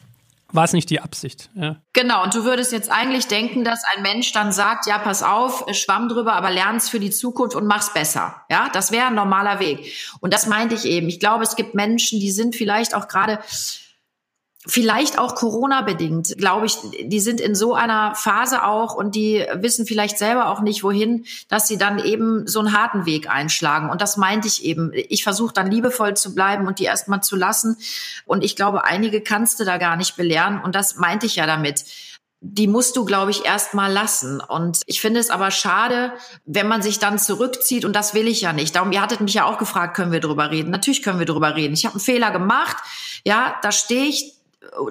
[0.51, 1.49] War es nicht die Absicht.
[1.55, 1.77] Ja.
[1.93, 5.65] Genau, und du würdest jetzt eigentlich denken, dass ein Mensch dann sagt, ja, pass auf,
[5.73, 8.35] schwamm drüber, aber lern's für die Zukunft und mach's besser.
[8.49, 9.93] Ja, das wäre ein normaler Weg.
[10.19, 11.07] Und das meinte ich eben.
[11.07, 13.39] Ich glaube, es gibt Menschen, die sind vielleicht auch gerade
[14.67, 19.88] vielleicht auch Corona-bedingt, glaube ich, die sind in so einer Phase auch und die wissen
[19.88, 23.89] vielleicht selber auch nicht, wohin, dass sie dann eben so einen harten Weg einschlagen.
[23.89, 24.91] Und das meinte ich eben.
[24.93, 27.78] Ich versuche dann liebevoll zu bleiben und die erstmal zu lassen.
[28.26, 30.62] Und ich glaube, einige kannst du da gar nicht belehren.
[30.62, 31.86] Und das meinte ich ja damit
[32.43, 34.41] die musst du, glaube ich, erst mal lassen.
[34.41, 36.12] Und ich finde es aber schade,
[36.43, 37.86] wenn man sich dann zurückzieht.
[37.86, 38.76] Und das will ich ja nicht.
[38.76, 40.71] Darum, ihr hattet mich ja auch gefragt, können wir drüber reden?
[40.71, 41.76] Natürlich können wir drüber reden.
[41.76, 42.78] Ich habe einen Fehler gemacht.
[43.24, 44.40] Ja, da stehe ich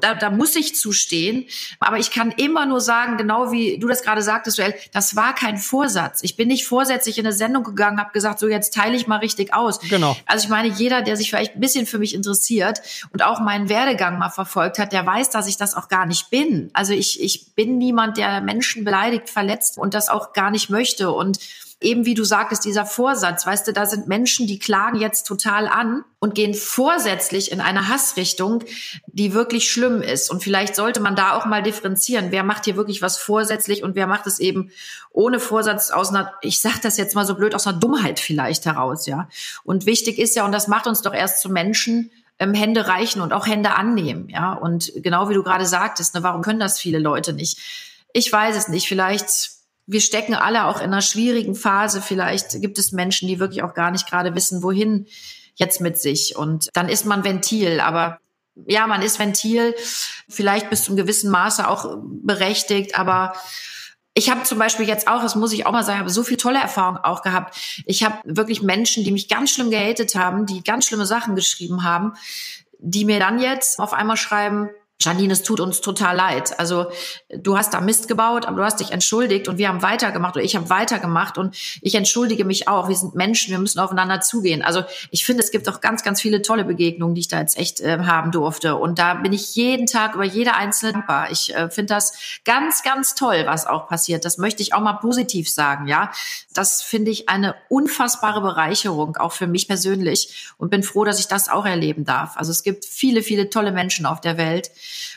[0.00, 1.46] da, da muss ich zustehen.
[1.78, 5.34] Aber ich kann immer nur sagen, genau wie du das gerade sagtest, Joel, das war
[5.34, 6.22] kein Vorsatz.
[6.22, 9.18] Ich bin nicht vorsätzlich in eine Sendung gegangen, habe gesagt, so jetzt teile ich mal
[9.18, 9.80] richtig aus.
[9.80, 10.16] Genau.
[10.26, 12.80] Also ich meine, jeder, der sich vielleicht ein bisschen für mich interessiert
[13.12, 16.30] und auch meinen Werdegang mal verfolgt hat, der weiß, dass ich das auch gar nicht
[16.30, 16.70] bin.
[16.72, 21.12] Also ich, ich bin niemand, der Menschen beleidigt, verletzt und das auch gar nicht möchte.
[21.12, 21.38] Und
[21.80, 25.66] eben wie du sagtest, dieser Vorsatz, weißt du, da sind Menschen, die klagen jetzt total
[25.66, 28.62] an und gehen vorsätzlich in eine Hassrichtung,
[29.06, 30.30] die wirklich schlimm ist.
[30.30, 32.32] Und vielleicht sollte man da auch mal differenzieren.
[32.32, 34.70] Wer macht hier wirklich was vorsätzlich und wer macht es eben
[35.10, 38.66] ohne Vorsatz aus einer, ich sag das jetzt mal so blöd, aus einer Dummheit vielleicht
[38.66, 39.28] heraus, ja.
[39.64, 43.22] Und wichtig ist ja, und das macht uns doch erst zu Menschen, ähm, Hände reichen
[43.22, 44.52] und auch Hände annehmen, ja.
[44.52, 47.58] Und genau wie du gerade sagtest, ne, warum können das viele Leute nicht?
[48.12, 48.86] Ich weiß es nicht.
[48.86, 49.59] Vielleicht
[49.90, 52.00] wir stecken alle auch in einer schwierigen Phase.
[52.00, 55.06] Vielleicht gibt es Menschen, die wirklich auch gar nicht gerade wissen, wohin
[55.56, 56.36] jetzt mit sich.
[56.36, 57.80] Und dann ist man Ventil.
[57.80, 58.18] Aber
[58.66, 59.74] ja, man ist Ventil,
[60.28, 62.96] vielleicht bis zum gewissen Maße auch berechtigt.
[62.96, 63.32] Aber
[64.14, 66.36] ich habe zum Beispiel jetzt auch, das muss ich auch mal sagen, habe so viel
[66.36, 67.56] tolle Erfahrungen auch gehabt.
[67.84, 71.82] Ich habe wirklich Menschen, die mich ganz schlimm gehatet haben, die ganz schlimme Sachen geschrieben
[71.82, 72.12] haben,
[72.78, 74.70] die mir dann jetzt auf einmal schreiben,
[75.00, 76.58] Janine, es tut uns total leid.
[76.58, 76.86] Also
[77.28, 80.44] du hast da Mist gebaut, aber du hast dich entschuldigt und wir haben weitergemacht oder
[80.44, 82.88] ich habe weitergemacht und ich entschuldige mich auch.
[82.88, 84.62] Wir sind Menschen, wir müssen aufeinander zugehen.
[84.62, 87.58] Also ich finde, es gibt auch ganz, ganz viele tolle Begegnungen, die ich da jetzt
[87.58, 88.76] echt äh, haben durfte.
[88.76, 91.30] Und da bin ich jeden Tag über jede einzelne dankbar.
[91.30, 92.12] Ich äh, finde das
[92.44, 94.24] ganz, ganz toll, was auch passiert.
[94.24, 96.12] Das möchte ich auch mal positiv sagen, ja.
[96.54, 101.28] Das finde ich eine unfassbare Bereicherung, auch für mich persönlich und bin froh, dass ich
[101.28, 102.36] das auch erleben darf.
[102.36, 104.70] Also es gibt viele, viele tolle Menschen auf der Welt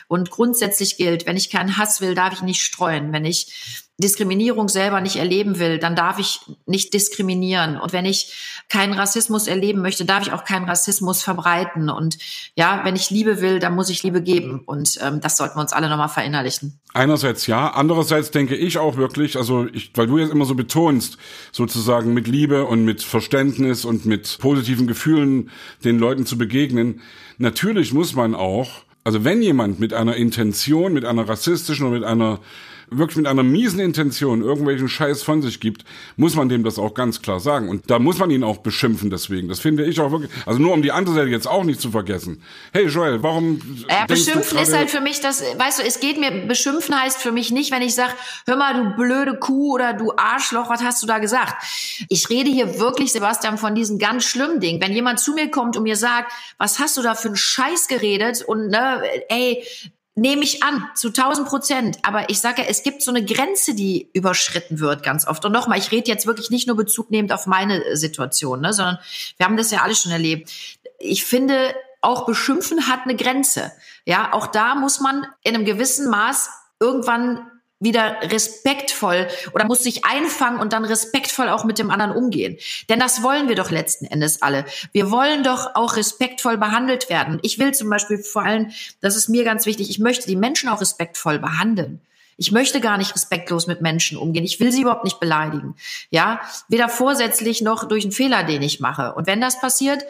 [0.08, 3.12] und grundsätzlich gilt, wenn ich keinen Hass will, darf ich nicht streuen.
[3.12, 7.78] Wenn ich Diskriminierung selber nicht erleben will, dann darf ich nicht diskriminieren.
[7.78, 11.88] Und wenn ich keinen Rassismus erleben möchte, darf ich auch keinen Rassismus verbreiten.
[11.88, 12.18] Und
[12.56, 14.62] ja, wenn ich Liebe will, dann muss ich Liebe geben.
[14.66, 16.80] Und ähm, das sollten wir uns alle nochmal verinnerlichen.
[16.92, 21.16] Einerseits ja, andererseits denke ich auch wirklich, also ich, weil du jetzt immer so betonst,
[21.52, 25.50] sozusagen mit Liebe und mit Verständnis und mit positiven Gefühlen
[25.84, 27.00] den Leuten zu begegnen.
[27.38, 32.04] Natürlich muss man auch also wenn jemand mit einer Intention, mit einer rassistischen oder mit
[32.04, 32.40] einer
[32.90, 35.84] wirklich mit einer miesen Intention irgendwelchen Scheiß von sich gibt,
[36.16, 37.68] muss man dem das auch ganz klar sagen.
[37.68, 39.48] Und da muss man ihn auch beschimpfen deswegen.
[39.48, 41.90] Das finde ich auch wirklich, also nur um die andere Seite jetzt auch nicht zu
[41.90, 42.42] vergessen.
[42.72, 43.60] Hey Joel, warum...
[43.88, 47.32] Ja, beschimpfen ist halt für mich das, weißt du, es geht mir, beschimpfen heißt für
[47.32, 48.12] mich nicht, wenn ich sage,
[48.46, 51.62] hör mal, du blöde Kuh oder du Arschloch, was hast du da gesagt?
[52.08, 54.80] Ich rede hier wirklich, Sebastian, von diesem ganz schlimmen Ding.
[54.80, 57.88] Wenn jemand zu mir kommt und mir sagt, was hast du da für einen Scheiß
[57.88, 59.64] geredet und ne, ey,
[60.16, 61.98] Nehme ich an, zu 1000 Prozent.
[62.02, 65.44] Aber ich sage ja, es gibt so eine Grenze, die überschritten wird ganz oft.
[65.44, 68.72] Und nochmal, ich rede jetzt wirklich nicht nur Bezug nehmend auf meine äh, Situation, ne,
[68.72, 68.98] sondern
[69.36, 70.52] wir haben das ja alle schon erlebt.
[71.00, 73.72] Ich finde, auch beschimpfen hat eine Grenze.
[74.04, 80.04] Ja, auch da muss man in einem gewissen Maß irgendwann wieder respektvoll oder muss sich
[80.04, 82.56] einfangen und dann respektvoll auch mit dem anderen umgehen.
[82.88, 84.64] Denn das wollen wir doch letzten Endes alle.
[84.92, 87.38] Wir wollen doch auch respektvoll behandelt werden.
[87.42, 90.68] Ich will zum Beispiel vor allem, das ist mir ganz wichtig, ich möchte die Menschen
[90.68, 92.00] auch respektvoll behandeln.
[92.36, 94.44] Ich möchte gar nicht respektlos mit Menschen umgehen.
[94.44, 95.76] Ich will sie überhaupt nicht beleidigen.
[96.10, 99.14] Ja, weder vorsätzlich noch durch einen Fehler, den ich mache.
[99.14, 100.04] Und wenn das passiert,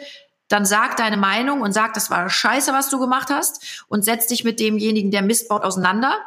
[0.47, 4.27] dann sag deine Meinung und sag, das war scheiße, was du gemacht hast und setz
[4.27, 6.19] dich mit demjenigen, der Mist baut, auseinander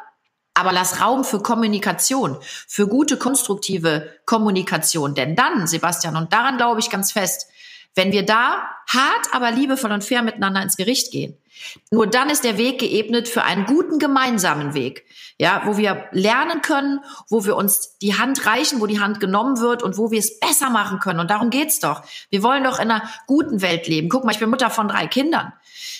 [0.59, 5.15] aber lass Raum für Kommunikation, für gute, konstruktive Kommunikation.
[5.15, 7.47] Denn dann, Sebastian, und daran glaube ich ganz fest,
[7.95, 11.37] wenn wir da hart, aber liebevoll und fair miteinander ins Gericht gehen,
[11.91, 15.05] nur dann ist der Weg geebnet für einen guten gemeinsamen Weg,
[15.37, 19.59] ja, wo wir lernen können, wo wir uns die Hand reichen, wo die Hand genommen
[19.59, 21.19] wird und wo wir es besser machen können.
[21.19, 22.03] Und darum geht's doch.
[22.29, 24.09] Wir wollen doch in einer guten Welt leben.
[24.09, 25.53] Guck mal, ich bin Mutter von drei Kindern.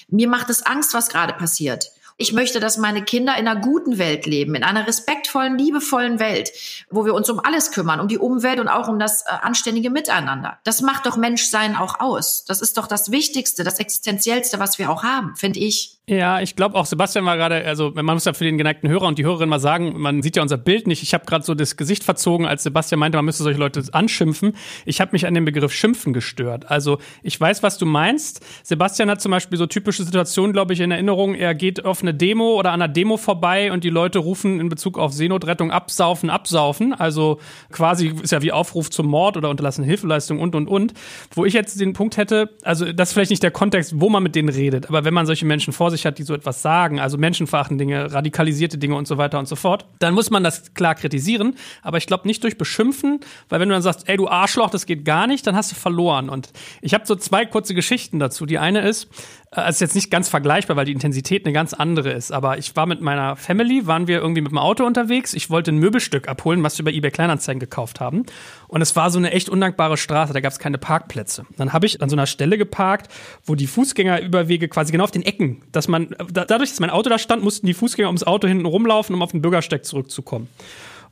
[0.07, 1.91] Mir macht es Angst, was gerade passiert.
[2.22, 6.51] Ich möchte, dass meine Kinder in einer guten Welt leben, in einer respektvollen, liebevollen Welt,
[6.91, 9.89] wo wir uns um alles kümmern, um die Umwelt und auch um das äh, anständige
[9.89, 10.59] Miteinander.
[10.65, 12.43] Das macht doch Menschsein auch aus.
[12.43, 15.99] Das ist doch das Wichtigste, das Existenziellste, was wir auch haben, finde ich.
[16.09, 19.05] Ja, ich glaube auch, Sebastian war gerade, also man muss ja für den geneigten Hörer
[19.05, 21.03] und die Hörerin mal sagen, man sieht ja unser Bild nicht.
[21.03, 24.55] Ich habe gerade so das Gesicht verzogen, als Sebastian meinte, man müsste solche Leute anschimpfen.
[24.86, 26.72] Ich habe mich an den Begriff Schimpfen gestört.
[26.72, 28.43] Also ich weiß, was du meinst.
[28.63, 31.36] Sebastian hat zum Beispiel so typische Situationen, glaube ich, in Erinnerung.
[31.36, 34.70] Er geht auf eine Demo oder an einer Demo vorbei und die Leute rufen in
[34.70, 36.93] Bezug auf Seenotrettung absaufen, absaufen.
[36.93, 37.39] Also
[37.72, 40.93] quasi ist ja wie Aufruf zum Mord oder unterlassene Hilfeleistung und, und, und.
[41.36, 44.24] Wo ich jetzt den Punkt hätte, also das ist vielleicht nicht der Kontext, wo man
[44.24, 46.62] mit denen redet, aber wenn man solche Menschen vor sich sich hat, die so etwas
[46.62, 50.43] sagen, also menschenverachtende Dinge, radikalisierte Dinge und so weiter und so fort, dann muss man
[50.43, 51.55] das klar kritisieren.
[51.84, 54.86] Aber ich glaube nicht durch Beschimpfen, weil wenn du dann sagst, ey du Arschloch, das
[54.86, 56.30] geht gar nicht, dann hast du verloren.
[56.30, 56.49] Und
[56.82, 58.45] ich habe so zwei kurze Geschichten dazu.
[58.45, 59.10] Die eine ist,
[59.55, 62.31] äh, ist jetzt nicht ganz vergleichbar, weil die Intensität eine ganz andere ist.
[62.31, 65.33] Aber ich war mit meiner Family, waren wir irgendwie mit dem Auto unterwegs.
[65.33, 68.25] Ich wollte ein Möbelstück abholen, was wir bei eBay Kleinanzeigen gekauft haben.
[68.67, 71.45] Und es war so eine echt undankbare Straße, da gab es keine Parkplätze.
[71.57, 73.11] Dann habe ich an so einer Stelle geparkt,
[73.43, 77.17] wo die Fußgängerüberwege quasi genau auf den Ecken, dass man, dadurch, dass mein Auto da
[77.17, 80.47] stand, mussten die Fußgänger ums Auto hinten rumlaufen, um auf den Bürgersteig zurückzukommen.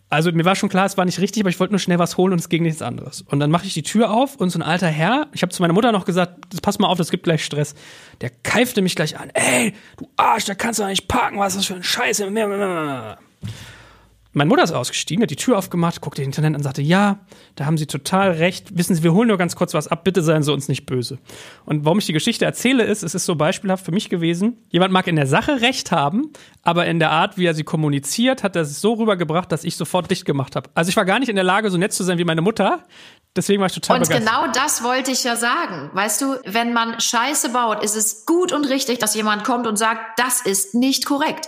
[0.10, 2.16] Also mir war schon klar, es war nicht richtig, aber ich wollte nur schnell was
[2.16, 3.24] holen und es ging nichts anderes.
[3.24, 5.62] Und dann mache ich die Tür auf und so ein alter Herr, ich habe zu
[5.62, 7.76] meiner Mutter noch gesagt, pass mal auf, es gibt gleich Stress.
[8.22, 9.30] Der keifte mich gleich an.
[9.34, 12.32] Ey, du Arsch, da kannst du doch nicht parken, was ist das für ein Scheiße.
[14.38, 17.17] Meine Mutter ist ausgestiegen, hat die Tür aufgemacht, guckte den Internet an und sagte, ja,
[17.55, 18.77] da haben Sie total recht.
[18.77, 21.17] Wissen Sie, wir holen nur ganz kurz was ab, bitte seien Sie uns nicht böse.
[21.65, 24.57] Und warum ich die Geschichte erzähle, ist, es ist so beispielhaft für mich gewesen.
[24.69, 26.31] Jemand mag in der Sache recht haben,
[26.61, 29.75] aber in der Art, wie er sie kommuniziert, hat er es so rübergebracht, dass ich
[29.75, 30.69] sofort dicht gemacht habe.
[30.75, 32.83] Also ich war gar nicht in der Lage, so nett zu sein wie meine Mutter.
[33.35, 34.31] Deswegen war ich total Und begeistert.
[34.33, 35.89] genau das wollte ich ja sagen.
[35.93, 39.77] Weißt du, wenn man Scheiße baut, ist es gut und richtig, dass jemand kommt und
[39.77, 41.47] sagt, das ist nicht korrekt.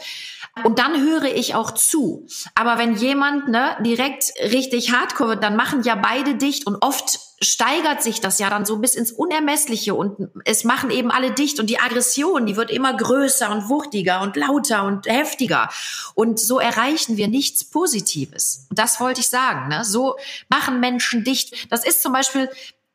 [0.64, 2.28] Und dann höre ich auch zu.
[2.56, 7.20] Aber wenn jemand ne, direkt richtig hardcore wird, dann machen ja beide dicht und oft
[7.42, 11.60] steigert sich das ja dann so bis ins Unermessliche und es machen eben alle dicht
[11.60, 15.70] und die Aggression, die wird immer größer und wuchtiger und lauter und heftiger.
[16.16, 18.68] Und so erreichen wir nichts Positives.
[18.72, 19.70] Das wollte ich sagen.
[19.70, 19.86] Ne?
[19.86, 20.18] So
[20.50, 21.72] machen Menschen dicht.
[21.72, 22.50] Das ist zum Beispiel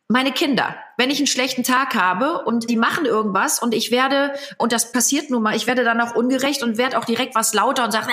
[0.09, 4.35] meine Kinder wenn ich einen schlechten Tag habe und die machen irgendwas und ich werde,
[4.59, 7.55] und das passiert nun mal, ich werde dann auch ungerecht und werde auch direkt was
[7.55, 8.07] lauter und sage,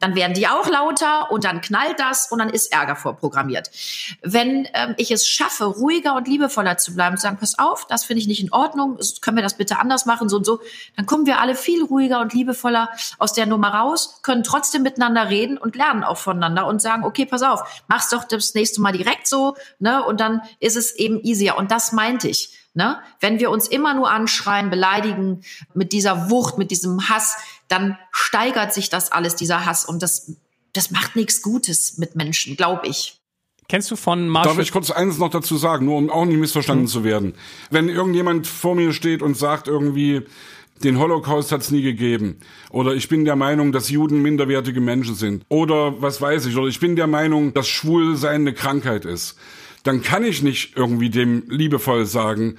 [0.00, 3.70] dann werden die auch lauter und dann knallt das und dann ist Ärger vorprogrammiert.
[4.22, 8.04] Wenn ähm, ich es schaffe, ruhiger und liebevoller zu bleiben, zu sagen, pass auf, das
[8.04, 10.60] finde ich nicht in Ordnung, können wir das bitte anders machen, so und so,
[10.96, 15.30] dann kommen wir alle viel ruhiger und liebevoller aus der Nummer raus, können trotzdem miteinander
[15.30, 18.92] reden und lernen auch voneinander und sagen, okay, pass auf, mach's doch das nächste Mal
[18.92, 21.53] direkt so, ne, und dann ist es eben easier.
[21.56, 22.58] Und das meinte ich.
[22.74, 22.98] Ne?
[23.20, 25.42] Wenn wir uns immer nur anschreien, beleidigen
[25.74, 27.36] mit dieser Wucht, mit diesem Hass,
[27.68, 29.84] dann steigert sich das alles, dieser Hass.
[29.84, 30.32] Und das,
[30.72, 33.20] das macht nichts Gutes mit Menschen, glaube ich.
[33.68, 34.56] Kennst du von Marshall?
[34.56, 36.92] Darf ich kurz eines noch dazu sagen, nur um auch nicht missverstanden hm.
[36.92, 37.34] zu werden?
[37.70, 40.22] Wenn irgendjemand vor mir steht und sagt irgendwie,
[40.82, 42.40] den Holocaust hat es nie gegeben.
[42.70, 45.44] Oder ich bin der Meinung, dass Juden minderwertige Menschen sind.
[45.48, 46.56] Oder was weiß ich.
[46.56, 49.38] Oder ich bin der Meinung, dass Schwulsein eine Krankheit ist
[49.84, 52.56] dann kann ich nicht irgendwie dem liebevoll sagen,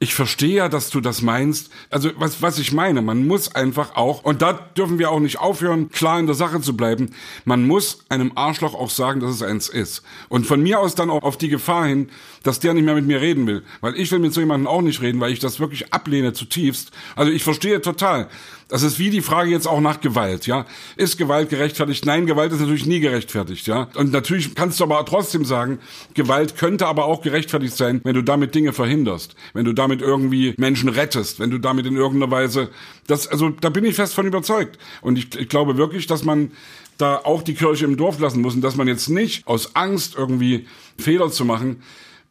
[0.00, 1.72] ich verstehe ja, dass du das meinst.
[1.90, 5.40] Also was, was ich meine, man muss einfach auch, und da dürfen wir auch nicht
[5.40, 7.10] aufhören, klar in der Sache zu bleiben,
[7.44, 10.02] man muss einem Arschloch auch sagen, dass es eins ist.
[10.28, 12.10] Und von mir aus dann auch auf die Gefahr hin,
[12.44, 13.64] dass der nicht mehr mit mir reden will.
[13.80, 16.92] Weil ich will mit so jemandem auch nicht reden, weil ich das wirklich ablehne zutiefst.
[17.16, 18.28] Also ich verstehe total.
[18.68, 20.66] Das ist wie die Frage jetzt auch nach Gewalt, ja.
[20.96, 22.04] Ist Gewalt gerechtfertigt?
[22.04, 23.88] Nein, Gewalt ist natürlich nie gerechtfertigt, ja.
[23.94, 25.78] Und natürlich kannst du aber trotzdem sagen,
[26.12, 30.54] Gewalt könnte aber auch gerechtfertigt sein, wenn du damit Dinge verhinderst, wenn du damit irgendwie
[30.58, 32.68] Menschen rettest, wenn du damit in irgendeiner Weise,
[33.06, 34.78] das, also da bin ich fest von überzeugt.
[35.00, 36.52] Und ich, ich glaube wirklich, dass man
[36.98, 40.14] da auch die Kirche im Dorf lassen muss und dass man jetzt nicht aus Angst
[40.14, 40.66] irgendwie
[40.98, 41.82] Fehler zu machen,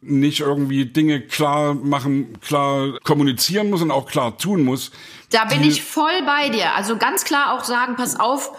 [0.01, 4.91] nicht irgendwie Dinge klar machen, klar kommunizieren muss und auch klar tun muss.
[5.31, 6.75] Da bin ich voll bei dir.
[6.75, 8.51] Also ganz klar auch sagen, pass auf,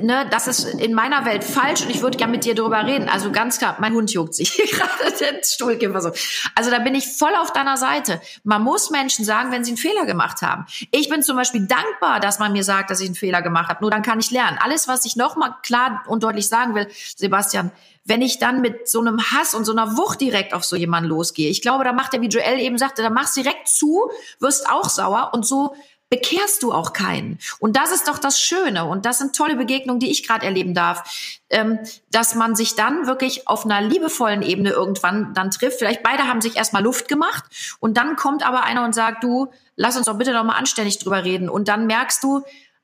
[0.00, 3.08] ne, das ist in meiner Welt falsch und ich würde gerne mit dir darüber reden.
[3.08, 6.12] Also ganz klar, mein Hund juckt sich gerade den Stuhlkipper so.
[6.54, 8.20] Also da bin ich voll auf deiner Seite.
[8.44, 10.66] Man muss Menschen sagen, wenn sie einen Fehler gemacht haben.
[10.90, 13.82] Ich bin zum Beispiel dankbar, dass man mir sagt, dass ich einen Fehler gemacht habe.
[13.82, 14.58] Nur dann kann ich lernen.
[14.62, 17.72] Alles, was ich nochmal klar und deutlich sagen will, Sebastian,
[18.04, 21.08] wenn ich dann mit so einem Hass und so einer Wucht direkt auf so jemanden
[21.08, 21.50] losgehe.
[21.50, 24.88] Ich glaube, da macht er, wie Joel eben sagte, da machst direkt zu, wirst auch
[24.88, 25.74] sauer und so
[26.12, 27.38] bekehrst du auch keinen.
[27.58, 28.84] Und das ist doch das Schöne.
[28.84, 31.78] Und das sind tolle Begegnungen, die ich gerade erleben darf, ähm,
[32.10, 35.78] dass man sich dann wirklich auf einer liebevollen Ebene irgendwann dann trifft.
[35.78, 37.44] Vielleicht beide haben sich erstmal Luft gemacht
[37.80, 40.98] und dann kommt aber einer und sagt, du, lass uns doch bitte noch mal anständig
[40.98, 41.48] drüber reden.
[41.48, 42.42] Und dann merkst du,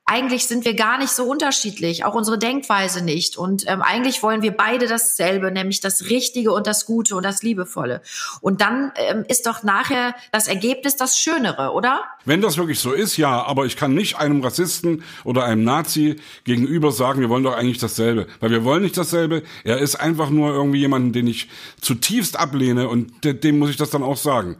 [0.09, 3.37] eigentlich sind wir gar nicht so unterschiedlich, auch unsere Denkweise nicht.
[3.37, 7.43] Und ähm, eigentlich wollen wir beide dasselbe, nämlich das Richtige und das Gute und das
[7.43, 8.01] Liebevolle.
[8.41, 12.03] Und dann ähm, ist doch nachher das Ergebnis das Schönere, oder?
[12.25, 16.15] Wenn das wirklich so ist, ja, aber ich kann nicht einem Rassisten oder einem Nazi
[16.43, 18.25] gegenüber sagen, wir wollen doch eigentlich dasselbe.
[18.39, 19.43] Weil wir wollen nicht dasselbe.
[19.63, 21.49] Er ist einfach nur irgendwie jemanden, den ich
[21.81, 24.57] zutiefst ablehne und dem muss ich das dann auch sagen.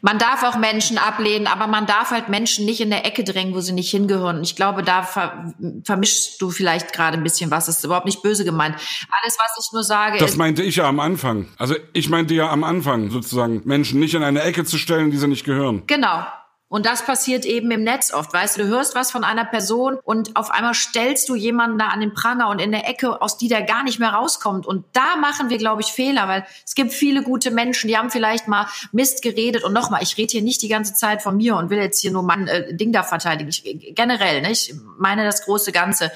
[0.00, 3.54] Man darf auch Menschen ablehnen, aber man darf halt Menschen nicht in der Ecke drängen,
[3.54, 4.42] wo sie nicht hingehören.
[4.42, 5.52] Ich glaube, da ver
[5.84, 7.66] vermischst du vielleicht gerade ein bisschen was.
[7.66, 8.74] Das ist überhaupt nicht böse gemeint.
[8.74, 11.48] Alles, was ich nur sage, Das meinte ich ja am Anfang.
[11.58, 15.16] Also ich meinte ja am Anfang sozusagen, Menschen nicht in eine Ecke zu stellen, die
[15.16, 15.82] sie nicht gehören.
[15.86, 16.24] Genau.
[16.72, 18.32] Und das passiert eben im Netz oft.
[18.32, 21.88] Weißt du, du hörst was von einer Person und auf einmal stellst du jemanden da
[21.88, 24.66] an den Pranger und in der Ecke, aus die der gar nicht mehr rauskommt.
[24.66, 28.10] Und da machen wir, glaube ich, Fehler, weil es gibt viele gute Menschen, die haben
[28.10, 29.64] vielleicht mal Mist geredet.
[29.64, 32.10] Und nochmal, ich rede hier nicht die ganze Zeit von mir und will jetzt hier
[32.10, 33.50] nur mein äh, Ding da verteidigen.
[33.50, 33.62] Ich,
[33.94, 34.50] generell, ne?
[34.50, 36.10] ich meine das große Ganze.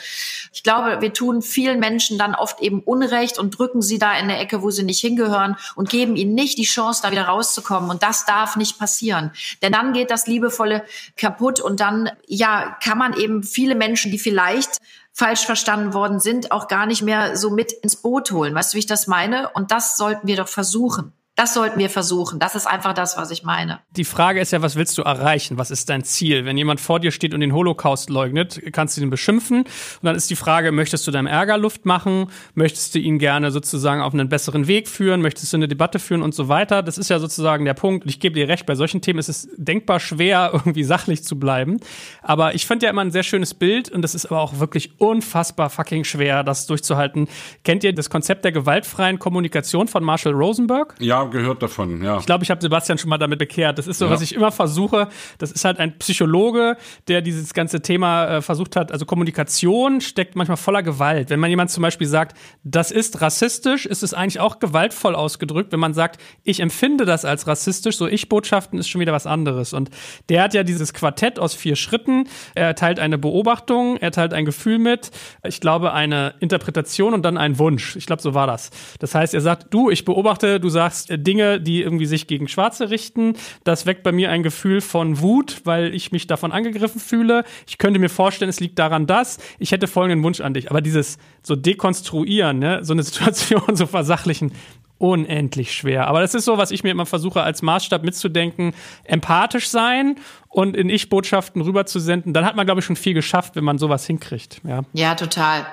[0.55, 4.29] Ich glaube, wir tun vielen Menschen dann oft eben Unrecht und drücken sie da in
[4.29, 7.91] der Ecke, wo sie nicht hingehören und geben ihnen nicht die Chance, da wieder rauszukommen.
[7.91, 9.33] Und das darf nicht passieren.
[9.61, 10.85] Denn dann geht das Liebe liebevolle
[11.17, 14.79] kaputt und dann, ja, kann man eben viele Menschen, die vielleicht
[15.13, 18.55] falsch verstanden worden sind, auch gar nicht mehr so mit ins Boot holen.
[18.55, 19.51] Weißt du, wie ich das meine?
[19.51, 21.13] Und das sollten wir doch versuchen.
[21.37, 22.39] Das sollten wir versuchen.
[22.39, 23.80] Das ist einfach das, was ich meine.
[23.91, 25.59] Die Frage ist ja, was willst du erreichen?
[25.59, 26.47] Was ist dein Ziel?
[26.47, 29.59] Wenn jemand vor dir steht und den Holocaust leugnet, kannst du ihn beschimpfen.
[29.59, 29.68] Und
[30.01, 32.30] dann ist die Frage, möchtest du deinem Ärger Luft machen?
[32.55, 35.20] Möchtest du ihn gerne sozusagen auf einen besseren Weg führen?
[35.20, 36.82] Möchtest du eine Debatte führen und so weiter?
[36.82, 38.07] Das ist ja sozusagen der Punkt.
[38.07, 41.39] Und ich gebe dir recht, bei solchen Themen ist es denkbar schwer, irgendwie sachlich zu
[41.39, 41.80] bleiben.
[42.22, 44.99] Aber ich fand ja immer ein sehr schönes Bild und das ist aber auch wirklich
[45.01, 47.28] unfassbar fucking schwer, das durchzuhalten.
[47.62, 50.95] Kennt ihr das Konzept der gewaltfreien Kommunikation von Marshall Rosenberg?
[50.99, 52.18] Ja, gehört davon, ja.
[52.18, 53.79] Ich glaube, ich habe Sebastian schon mal damit bekehrt.
[53.79, 54.11] Das ist so, ja.
[54.11, 55.09] was ich immer versuche.
[55.39, 56.77] Das ist halt ein Psychologe,
[57.09, 58.93] der dieses ganze Thema äh, versucht hat.
[58.93, 61.31] Also Kommunikation steckt manchmal voller Gewalt.
[61.31, 65.72] Wenn man jemand zum Beispiel sagt, das ist rassistisch, ist es eigentlich auch gewaltvoll ausgedrückt.
[65.72, 69.72] Wenn man sagt, ich empfinde das als rassistisch, so Ich-Botschaften ist schon wieder was anderes.
[69.72, 69.91] Und
[70.29, 72.29] der hat ja dieses Quartett aus vier Schritten.
[72.55, 75.11] Er teilt eine Beobachtung, er teilt ein Gefühl mit,
[75.45, 77.97] ich glaube, eine Interpretation und dann einen Wunsch.
[77.97, 78.70] Ich glaube, so war das.
[78.99, 82.91] Das heißt, er sagt, du, ich beobachte, du sagst, Dinge, die irgendwie sich gegen Schwarze
[82.91, 83.35] richten.
[83.64, 87.45] Das weckt bei mir ein Gefühl von Wut, weil ich mich davon angegriffen fühle.
[87.67, 90.71] Ich könnte mir vorstellen, es liegt daran, dass ich hätte folgenden Wunsch an dich.
[90.71, 94.53] Aber dieses so dekonstruieren, ne, so eine Situation so versachlichen,
[94.99, 96.07] unendlich schwer.
[96.07, 98.73] Aber das ist so, was ich mir immer versuche als Maßstab mitzudenken.
[99.05, 100.17] Empathisch sein
[100.49, 102.33] und in Ich-Botschaften rüberzusenden.
[102.33, 104.61] Dann hat man, glaube ich, schon viel geschafft, wenn man sowas hinkriegt.
[104.64, 105.67] Ja, ja total.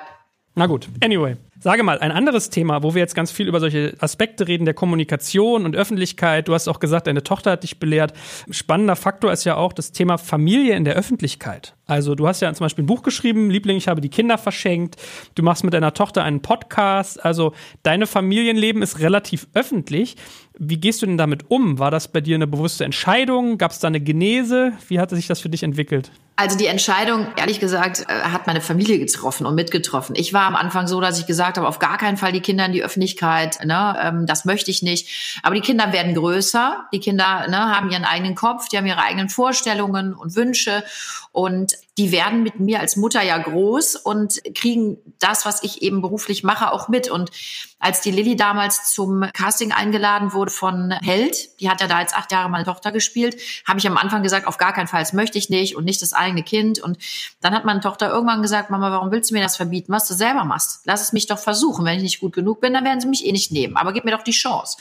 [0.54, 1.36] Na gut, anyway.
[1.64, 4.74] Sage mal, ein anderes Thema, wo wir jetzt ganz viel über solche Aspekte reden, der
[4.74, 6.46] Kommunikation und Öffentlichkeit.
[6.46, 8.12] Du hast auch gesagt, deine Tochter hat dich belehrt.
[8.50, 11.74] Spannender Faktor ist ja auch das Thema Familie in der Öffentlichkeit.
[11.86, 14.96] Also du hast ja zum Beispiel ein Buch geschrieben, Liebling, ich habe die Kinder verschenkt.
[15.36, 17.24] Du machst mit deiner Tochter einen Podcast.
[17.24, 20.16] Also deine Familienleben ist relativ öffentlich.
[20.56, 21.80] Wie gehst du denn damit um?
[21.80, 23.58] War das bei dir eine bewusste Entscheidung?
[23.58, 24.72] Gab es da eine Genese?
[24.86, 26.12] Wie hatte sich das für dich entwickelt?
[26.36, 30.14] Also die Entscheidung, ehrlich gesagt, äh, hat meine Familie getroffen und mitgetroffen.
[30.16, 32.66] Ich war am Anfang so, dass ich gesagt habe, auf gar keinen Fall die Kinder
[32.66, 33.64] in die Öffentlichkeit.
[33.64, 33.96] Ne?
[34.00, 35.40] Ähm, das möchte ich nicht.
[35.42, 36.86] Aber die Kinder werden größer.
[36.92, 40.84] Die Kinder ne, haben ihren eigenen Kopf, die haben ihre eigenen Vorstellungen und Wünsche.
[41.32, 46.02] Und die werden mit mir als Mutter ja groß und kriegen das, was ich eben
[46.02, 47.08] beruflich mache, auch mit.
[47.08, 47.30] Und
[47.78, 52.16] als die Lilly damals zum Casting eingeladen wurde von Held, die hat ja da jetzt
[52.16, 55.12] acht Jahre meine Tochter gespielt, habe ich am Anfang gesagt, auf gar keinen Fall, das
[55.12, 56.80] möchte ich nicht und nicht das eigene Kind.
[56.80, 56.98] Und
[57.40, 60.14] dann hat meine Tochter irgendwann gesagt, Mama, warum willst du mir das verbieten, was du
[60.14, 60.80] selber machst?
[60.84, 61.84] Lass es mich doch versuchen.
[61.84, 63.76] Wenn ich nicht gut genug bin, dann werden sie mich eh nicht nehmen.
[63.76, 64.78] Aber gib mir doch die Chance.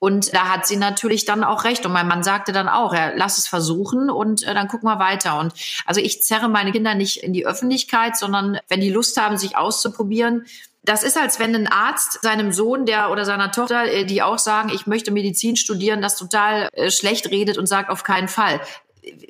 [0.00, 1.86] Und da hat sie natürlich dann auch recht.
[1.86, 4.98] Und mein Mann sagte dann auch, ja, lass es versuchen und äh, dann gucken wir
[4.98, 5.38] weiter.
[5.38, 5.52] Und
[5.86, 9.56] also ich zerre meine Kinder nicht in die Öffentlichkeit, sondern wenn die Lust haben, sich
[9.56, 10.46] auszuprobieren,
[10.82, 14.38] das ist, als wenn ein Arzt seinem Sohn der oder seiner Tochter, äh, die auch
[14.38, 18.60] sagen, ich möchte Medizin studieren, das total äh, schlecht redet und sagt auf keinen Fall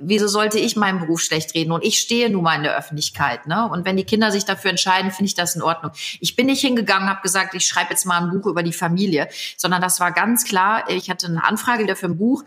[0.00, 1.72] wieso sollte ich meinen Beruf schlecht reden?
[1.72, 3.46] Und ich stehe nun mal in der Öffentlichkeit.
[3.46, 3.68] Ne?
[3.70, 5.92] Und wenn die Kinder sich dafür entscheiden, finde ich das in Ordnung.
[6.20, 9.28] Ich bin nicht hingegangen, habe gesagt, ich schreibe jetzt mal ein Buch über die Familie,
[9.56, 10.88] sondern das war ganz klar.
[10.88, 12.44] Ich hatte eine Anfrage wieder für ein Buch,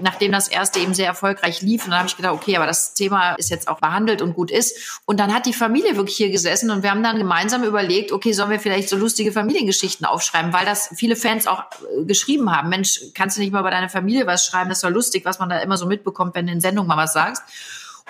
[0.00, 1.84] nachdem das erste eben sehr erfolgreich lief.
[1.84, 4.50] Und dann habe ich gedacht, okay, aber das Thema ist jetzt auch behandelt und gut
[4.50, 5.00] ist.
[5.06, 8.32] Und dann hat die Familie wirklich hier gesessen und wir haben dann gemeinsam überlegt, okay,
[8.32, 12.68] sollen wir vielleicht so lustige Familiengeschichten aufschreiben, weil das viele Fans auch äh, geschrieben haben.
[12.68, 14.68] Mensch, kannst du nicht mal über deine Familie was schreiben?
[14.68, 17.42] Das war lustig, was man da immer so mitbekommt, wenn in Sendung mal was sagst.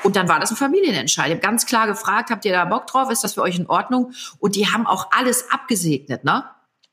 [0.03, 1.27] Und dann war das ein Familienentscheid.
[1.27, 3.11] Ich habe ganz klar gefragt, habt ihr da Bock drauf?
[3.11, 4.13] Ist das für euch in Ordnung?
[4.39, 6.45] Und die haben auch alles abgesegnet, ne?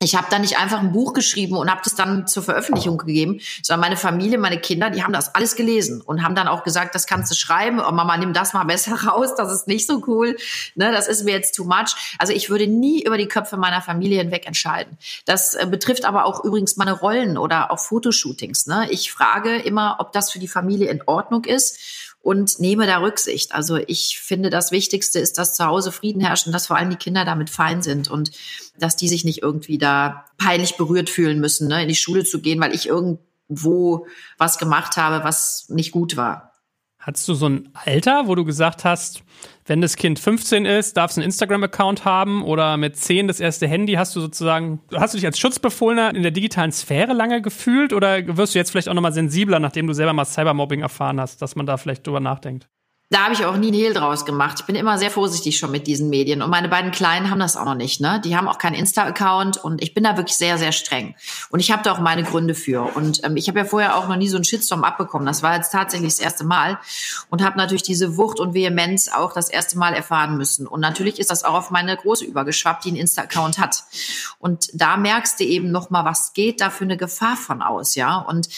[0.03, 3.39] Ich habe da nicht einfach ein Buch geschrieben und habe das dann zur Veröffentlichung gegeben,
[3.61, 6.93] sondern meine Familie, meine Kinder, die haben das alles gelesen und haben dann auch gesagt,
[6.93, 10.03] das kannst du schreiben, oh Mama, nimm das mal besser raus, das ist nicht so
[10.07, 10.35] cool,
[10.75, 11.95] ne, das ist mir jetzt too much.
[12.19, 14.97] Also ich würde nie über die Köpfe meiner Familie hinweg entscheiden.
[15.25, 18.67] Das äh, betrifft aber auch übrigens meine Rollen oder auch Fotoshootings.
[18.67, 18.87] Ne?
[18.89, 21.79] Ich frage immer, ob das für die Familie in Ordnung ist
[22.23, 23.53] und nehme da Rücksicht.
[23.53, 26.89] Also ich finde, das Wichtigste ist, dass zu Hause Frieden herrscht und dass vor allem
[26.89, 28.31] die Kinder damit fein sind und
[28.79, 32.39] dass die sich nicht irgendwie da peinlich berührt fühlen müssen, ne, in die Schule zu
[32.39, 34.07] gehen, weil ich irgendwo
[34.37, 36.53] was gemacht habe, was nicht gut war.
[36.97, 39.23] Hattest du so ein Alter, wo du gesagt hast,
[39.65, 43.67] wenn das Kind 15 ist, darf es einen Instagram-Account haben oder mit 10 das erste
[43.67, 43.93] Handy?
[43.93, 48.37] Hast du sozusagen, hast du dich als Schutzbefohlener in der digitalen Sphäre lange gefühlt oder
[48.37, 51.55] wirst du jetzt vielleicht auch nochmal sensibler, nachdem du selber mal Cybermobbing erfahren hast, dass
[51.55, 52.67] man da vielleicht drüber nachdenkt?
[53.13, 54.57] Da habe ich auch nie einen Hehl draus gemacht.
[54.61, 56.41] Ich bin immer sehr vorsichtig schon mit diesen Medien.
[56.41, 58.01] Und meine beiden Kleinen haben das auch noch nicht.
[58.01, 58.19] Ne?
[58.25, 61.13] Die haben auch keinen Insta-Account und ich bin da wirklich sehr, sehr streng.
[61.51, 62.81] Und ich habe da auch meine Gründe für.
[62.95, 65.27] Und ähm, ich habe ja vorher auch noch nie so einen Shitstorm abbekommen.
[65.27, 66.79] Das war jetzt tatsächlich das erste Mal.
[67.29, 70.65] Und habe natürlich diese Wucht und Vehemenz auch das erste Mal erfahren müssen.
[70.65, 73.83] Und natürlich ist das auch auf meine Große übergeschwappt, die einen Insta-Account hat.
[74.39, 77.93] Und da merkst du eben noch mal, was geht da für eine Gefahr von aus,
[77.93, 78.17] ja.
[78.17, 78.49] Und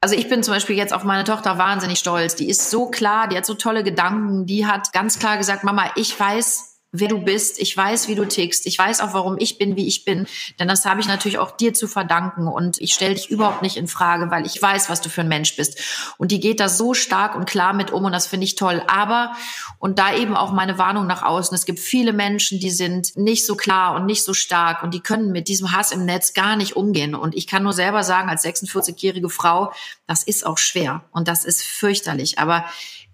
[0.00, 2.34] also ich bin zum Beispiel jetzt auf meine Tochter wahnsinnig stolz.
[2.34, 4.46] Die ist so klar, die hat so tolle Gedanken.
[4.46, 7.60] Die hat ganz klar gesagt, Mama, ich weiß, wer du bist.
[7.60, 8.66] Ich weiß, wie du tickst.
[8.66, 10.26] Ich weiß auch, warum ich bin, wie ich bin.
[10.58, 12.48] Denn das habe ich natürlich auch dir zu verdanken.
[12.48, 15.28] Und ich stelle dich überhaupt nicht in Frage, weil ich weiß, was du für ein
[15.28, 15.78] Mensch bist.
[16.18, 18.82] Und die geht da so stark und klar mit um und das finde ich toll.
[18.88, 19.32] Aber,
[19.78, 23.46] und da eben auch meine Warnung nach außen, es gibt viele Menschen, die sind nicht
[23.46, 26.56] so klar und nicht so stark und die können mit diesem Hass im Netz gar
[26.56, 27.14] nicht umgehen.
[27.14, 29.72] Und ich kann nur selber sagen, als 46-jährige Frau,
[30.06, 32.38] das ist auch schwer und das ist fürchterlich.
[32.38, 32.64] Aber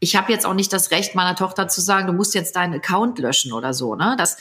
[0.00, 2.74] ich habe jetzt auch nicht das Recht, meiner Tochter zu sagen, du musst jetzt deinen
[2.74, 3.94] Account löschen oder so.
[3.94, 4.14] Ne?
[4.18, 4.36] Das,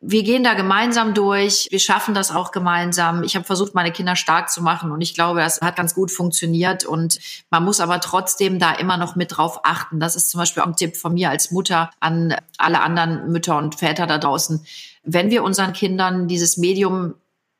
[0.00, 3.22] wir gehen da gemeinsam durch, wir schaffen das auch gemeinsam.
[3.22, 6.10] Ich habe versucht, meine Kinder stark zu machen und ich glaube, das hat ganz gut
[6.10, 10.00] funktioniert und man muss aber trotzdem da immer noch mit drauf achten.
[10.00, 13.56] Das ist zum Beispiel auch ein Tipp von mir als Mutter an alle anderen Mütter
[13.56, 14.66] und Väter da draußen.
[15.04, 17.14] Wenn wir unseren Kindern dieses Medium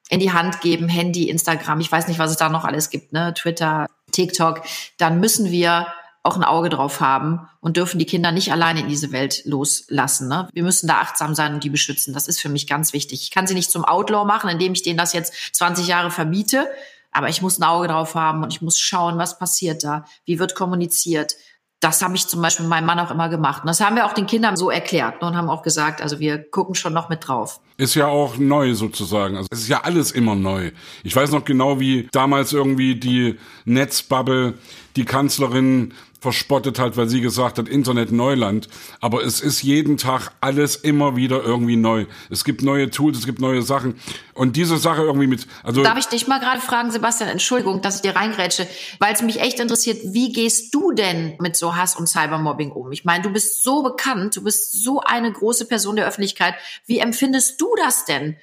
[0.09, 3.13] in die Hand geben, Handy, Instagram, ich weiß nicht, was es da noch alles gibt,
[3.13, 4.63] ne, Twitter, TikTok,
[4.99, 5.87] dann müssen wir
[6.23, 10.29] auch ein Auge drauf haben und dürfen die Kinder nicht alleine in diese Welt loslassen.
[10.29, 10.49] Ne?
[10.53, 12.15] Wir müssen da achtsam sein und die beschützen.
[12.15, 13.23] Das ist für mich ganz wichtig.
[13.23, 16.69] Ich kann sie nicht zum Outlaw machen, indem ich denen das jetzt 20 Jahre verbiete,
[17.11, 20.39] aber ich muss ein Auge drauf haben und ich muss schauen, was passiert da, wie
[20.39, 21.35] wird kommuniziert.
[21.81, 23.63] Das habe ich zum Beispiel meinem Mann auch immer gemacht.
[23.63, 26.39] Und das haben wir auch den Kindern so erklärt und haben auch gesagt, also wir
[26.39, 27.61] gucken schon noch mit drauf.
[27.77, 29.37] Ist ja auch neu sozusagen.
[29.37, 30.71] Also es ist ja alles immer neu.
[31.03, 34.55] Ich weiß noch genau, wie damals irgendwie die Netzbubble
[34.95, 35.93] die Kanzlerin
[36.23, 38.69] verspottet hat, weil sie gesagt hat, Internet Neuland.
[39.01, 42.07] Aber es ist jeden Tag alles immer wieder irgendwie neu.
[42.31, 43.99] Es gibt neue Tools, es gibt neue Sachen.
[44.33, 45.83] Und diese Sache irgendwie mit, also.
[45.83, 48.69] Darf ich dich mal gerade fragen, Sebastian, Entschuldigung, dass ich dir reingrätsche,
[49.01, 52.93] weil es mich echt interessiert, wie gehst du denn mit so Hass und Cybermobbing um?
[52.93, 56.55] Ich meine, du bist so bekannt, du bist so eine große Person der Öffentlichkeit.
[56.87, 58.37] Wie empfindest du das denn?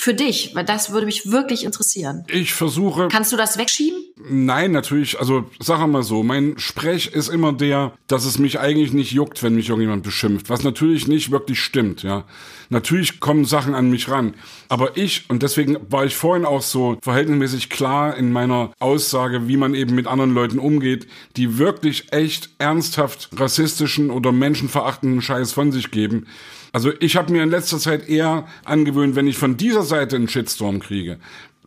[0.00, 0.52] Für dich?
[0.54, 2.24] Weil das würde mich wirklich interessieren.
[2.28, 3.08] Ich versuche.
[3.08, 3.98] Kannst du das wegschieben?
[4.30, 5.18] Nein, natürlich.
[5.18, 9.42] Also sag mal so, mein Sprech ist immer der, dass es mich eigentlich nicht juckt,
[9.42, 10.50] wenn mich irgendjemand beschimpft.
[10.50, 12.24] Was natürlich nicht wirklich stimmt, ja.
[12.70, 14.34] Natürlich kommen Sachen an mich ran.
[14.68, 19.56] Aber ich, und deswegen war ich vorhin auch so verhältnismäßig klar in meiner Aussage, wie
[19.56, 25.72] man eben mit anderen Leuten umgeht, die wirklich echt ernsthaft rassistischen oder menschenverachtenden Scheiß von
[25.72, 26.26] sich geben
[26.72, 30.28] also ich habe mir in letzter Zeit eher angewöhnt, wenn ich von dieser Seite einen
[30.28, 31.18] Shitstorm kriege,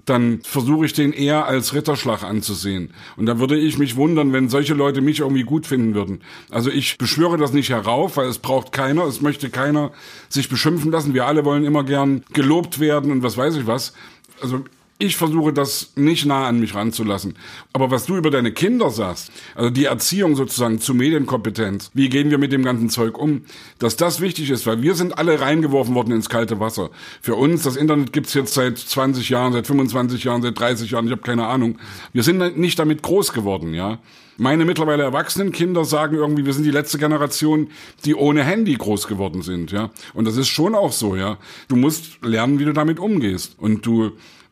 [0.05, 2.93] dann versuche ich den eher als Ritterschlag anzusehen.
[3.17, 6.21] Und da würde ich mich wundern, wenn solche Leute mich irgendwie gut finden würden.
[6.49, 9.91] Also ich beschwöre das nicht herauf, weil es braucht keiner, es möchte keiner
[10.29, 11.13] sich beschimpfen lassen.
[11.13, 13.93] Wir alle wollen immer gern gelobt werden und was weiß ich was.
[14.41, 14.65] Also
[15.01, 17.35] ich versuche das nicht nah an mich ranzulassen.
[17.73, 22.29] Aber was du über deine Kinder sagst, also die Erziehung sozusagen zu Medienkompetenz, wie gehen
[22.29, 23.41] wir mit dem ganzen Zeug um,
[23.79, 26.91] dass das wichtig ist, weil wir sind alle reingeworfen worden ins kalte Wasser.
[27.19, 31.07] Für uns, das Internet gibt's jetzt seit 20 Jahren, seit 25 Jahren, seit 30 Jahren,
[31.07, 31.79] ich habe keine Ahnung.
[32.13, 33.97] Wir sind nicht damit groß geworden, ja.
[34.37, 37.69] Meine mittlerweile erwachsenen Kinder sagen irgendwie, wir sind die letzte Generation,
[38.05, 39.89] die ohne Handy groß geworden sind, ja.
[40.13, 41.37] Und das ist schon auch so, ja.
[41.67, 43.55] Du musst lernen, wie du damit umgehst.
[43.57, 44.11] Und du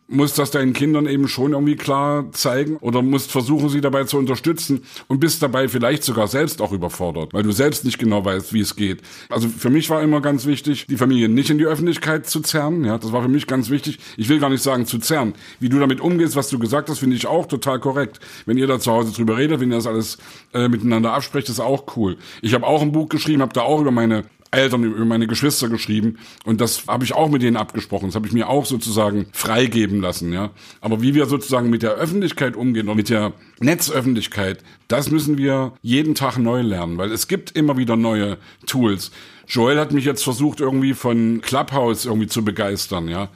[0.10, 4.18] musst das deinen Kindern eben schon irgendwie klar zeigen oder musst versuchen, sie dabei zu
[4.18, 8.52] unterstützen und bist dabei vielleicht sogar selbst auch überfordert, weil du selbst nicht genau weißt,
[8.54, 9.02] wie es geht.
[9.30, 12.84] Also für mich war immer ganz wichtig, die Familie nicht in die Öffentlichkeit zu zerren.
[12.84, 14.00] Ja, das war für mich ganz wichtig.
[14.18, 15.34] Ich will gar nicht sagen zu zerren.
[15.60, 18.20] Wie du damit umgehst, was du gesagt hast, finde ich auch total korrekt.
[18.46, 20.18] Wenn ihr da zu Hause drüber redet, wenn ihr das alles
[20.54, 22.18] äh, miteinander absprecht, ist auch cool.
[22.42, 25.70] Ich habe auch ein Buch geschrieben, habe da auch über meine Eltern, über meine Geschwister
[25.70, 28.08] geschrieben und das habe ich auch mit denen abgesprochen.
[28.08, 30.52] Das habe ich mir auch sozusagen freigeben lassen, ja.
[30.82, 35.74] Aber wie wir sozusagen mit der Öffentlichkeit umgehen oder mit der Netzöffentlichkeit, das müssen wir
[35.82, 39.12] jeden Tag neu lernen, weil es gibt immer wieder neue Tools.
[39.48, 43.30] Joel hat mich jetzt versucht irgendwie von Clubhouse irgendwie zu begeistern, ja.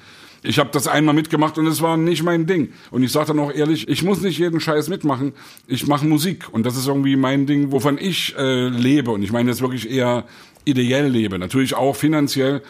[0.45, 2.73] Ich habe das einmal mitgemacht und es war nicht mein Ding.
[2.91, 5.31] Und ich sage dann auch ehrlich, ich muss nicht jeden Scheiß mitmachen.
[5.67, 9.11] Ich mache Musik und das ist irgendwie mein Ding, wovon ich äh, lebe.
[9.11, 10.25] Und ich meine jetzt wirklich eher
[10.65, 12.61] ideell lebe, natürlich auch finanziell.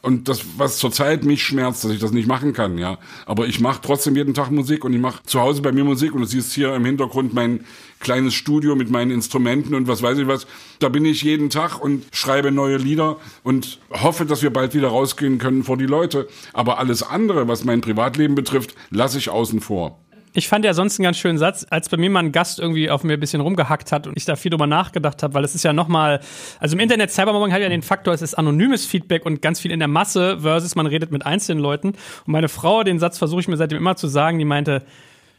[0.00, 2.98] Und das, was zurzeit mich schmerzt, dass ich das nicht machen kann, ja.
[3.26, 6.14] Aber ich mache trotzdem jeden Tag Musik und ich mache zu Hause bei mir Musik
[6.14, 7.64] und du siehst hier im Hintergrund mein
[7.98, 10.46] kleines Studio mit meinen Instrumenten und was weiß ich was.
[10.78, 14.88] Da bin ich jeden Tag und schreibe neue Lieder und hoffe, dass wir bald wieder
[14.88, 16.28] rausgehen können vor die Leute.
[16.52, 19.98] Aber alles andere, was mein Privatleben betrifft, lasse ich außen vor.
[20.32, 22.90] Ich fand ja sonst einen ganz schönen Satz, als bei mir mal ein Gast irgendwie
[22.90, 25.54] auf mir ein bisschen rumgehackt hat und ich da viel drüber nachgedacht habe, weil es
[25.54, 26.20] ist ja nochmal,
[26.60, 29.70] also im Internet Cybermobbing hat ja den Faktor, es ist anonymes Feedback und ganz viel
[29.70, 31.88] in der Masse versus man redet mit einzelnen Leuten.
[31.88, 34.82] Und meine Frau, den Satz versuche ich mir seitdem immer zu sagen, die meinte,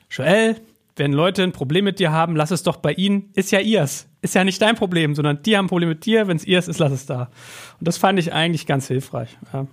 [0.09, 0.55] Joel,
[0.95, 4.07] wenn Leute ein Problem mit dir haben, lass es doch bei ihnen, ist ja ihrs.
[4.21, 6.67] Ist ja nicht dein Problem, sondern die haben ein Problem mit dir, wenn es ihrs
[6.67, 7.29] ist, lass es da.
[7.79, 9.37] Und das fand ich eigentlich ganz hilfreich.
[9.53, 9.65] Ja.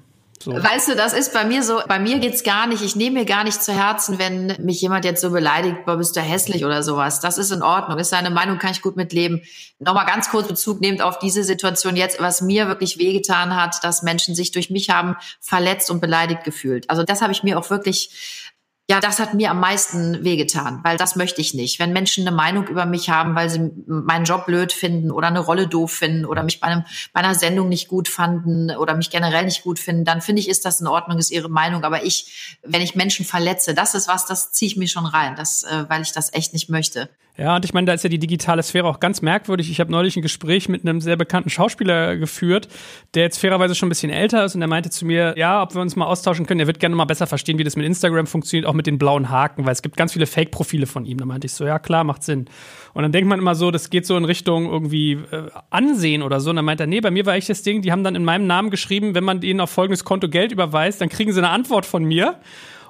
[0.42, 0.52] So.
[0.52, 3.24] Weißt du, das ist bei mir so, bei mir geht's gar nicht, ich nehme mir
[3.24, 6.82] gar nicht zu Herzen, wenn mich jemand jetzt so beleidigt, boah, bist du hässlich oder
[6.82, 7.20] sowas.
[7.20, 9.42] Das ist in Ordnung, ist seine Meinung, kann ich gut mitleben.
[9.78, 14.02] Nochmal ganz kurz Bezug nehmend auf diese Situation jetzt, was mir wirklich wehgetan hat, dass
[14.02, 16.88] Menschen sich durch mich haben verletzt und beleidigt gefühlt.
[16.90, 18.45] Also das habe ich mir auch wirklich
[18.88, 21.80] ja, das hat mir am meisten wehgetan, weil das möchte ich nicht.
[21.80, 25.40] Wenn Menschen eine Meinung über mich haben, weil sie meinen Job blöd finden oder eine
[25.40, 29.10] Rolle doof finden oder mich bei, einem, bei einer Sendung nicht gut fanden oder mich
[29.10, 31.82] generell nicht gut finden, dann finde ich, ist das in Ordnung, ist ihre Meinung.
[31.82, 35.34] Aber ich, wenn ich Menschen verletze, das ist was, das ziehe ich mir schon rein,
[35.34, 37.08] das, äh, weil ich das echt nicht möchte.
[37.38, 39.70] Ja, und ich meine, da ist ja die digitale Sphäre auch ganz merkwürdig.
[39.70, 42.68] Ich habe neulich ein Gespräch mit einem sehr bekannten Schauspieler geführt,
[43.14, 45.74] der jetzt fairerweise schon ein bisschen älter ist und der meinte zu mir, ja, ob
[45.74, 46.60] wir uns mal austauschen können.
[46.60, 49.28] Er wird gerne mal besser verstehen, wie das mit Instagram funktioniert, auch mit den blauen
[49.28, 51.18] Haken, weil es gibt ganz viele Fake-Profile von ihm.
[51.18, 52.46] Da meinte ich so, ja klar, macht Sinn.
[52.94, 56.40] Und dann denkt man immer so, das geht so in Richtung irgendwie äh, Ansehen oder
[56.40, 56.48] so.
[56.50, 58.24] Und dann meint er, nee, bei mir war echt das Ding, die haben dann in
[58.24, 61.50] meinem Namen geschrieben, wenn man ihnen auf folgendes Konto Geld überweist, dann kriegen sie eine
[61.50, 62.40] Antwort von mir.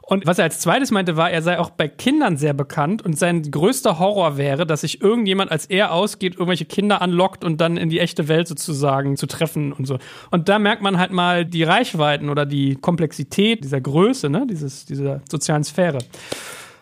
[0.08, 3.18] Und was er als zweites meinte, war, er sei auch bei Kindern sehr bekannt und
[3.18, 7.76] sein größter Horror wäre, dass sich irgendjemand, als er ausgeht, irgendwelche Kinder anlockt und dann
[7.76, 9.98] in die echte Welt sozusagen zu treffen und so.
[10.30, 14.84] Und da merkt man halt mal die Reichweiten oder die Komplexität dieser Größe, ne, dieses,
[14.84, 15.98] dieser sozialen Sphäre.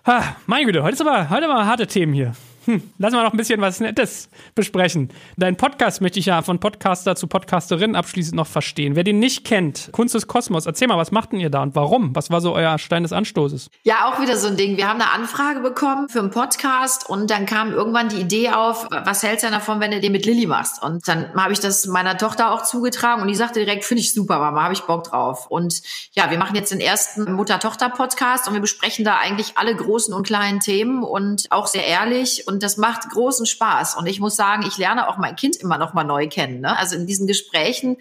[0.07, 2.35] Ha, meine Güte, heute ist aber, heute aber harte Themen hier.
[2.67, 5.11] Hm, lassen wir noch ein bisschen was Nettes besprechen.
[5.37, 8.97] Dein Podcast möchte ich ja von Podcaster zu Podcasterin abschließend noch verstehen.
[8.97, 11.75] Wer den nicht kennt, Kunst des Kosmos, erzähl mal, was macht denn ihr da und
[11.75, 12.17] warum?
[12.17, 13.69] Was war so euer Stein des Anstoßes?
[13.83, 14.79] Ja, auch wieder so ein Ding.
[14.79, 18.89] Wir haben eine Anfrage bekommen für einen Podcast und dann kam irgendwann die Idee auf,
[18.91, 20.83] was hältst du davon, wenn du den mit Lilly machst?
[20.83, 24.15] Und dann habe ich das meiner Tochter auch zugetragen und die sagte direkt, finde ich
[24.15, 25.47] super, Mama, habe ich Bock drauf.
[25.49, 30.15] Und ja, wir machen jetzt den ersten Mutter-Tochter-Podcast und wir besprechen da eigentlich alle großen
[30.15, 33.97] und kleinen Themen und auch sehr ehrlich und und das macht großen Spaß.
[33.97, 36.61] Und ich muss sagen, ich lerne auch mein Kind immer noch mal neu kennen.
[36.61, 36.79] Ne?
[36.79, 37.99] Also in diesen Gesprächen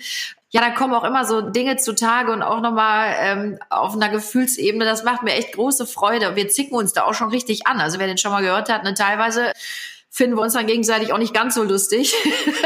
[0.53, 4.85] ja, da kommen auch immer so Dinge zutage und auch nochmal ähm, auf einer Gefühlsebene.
[4.85, 6.35] Das macht mir echt große Freude.
[6.35, 7.81] Wir zicken uns da auch schon richtig an.
[7.81, 9.51] Also wer den schon mal gehört hat, ne, teilweise
[10.15, 12.13] finden wir uns dann gegenseitig auch nicht ganz so lustig.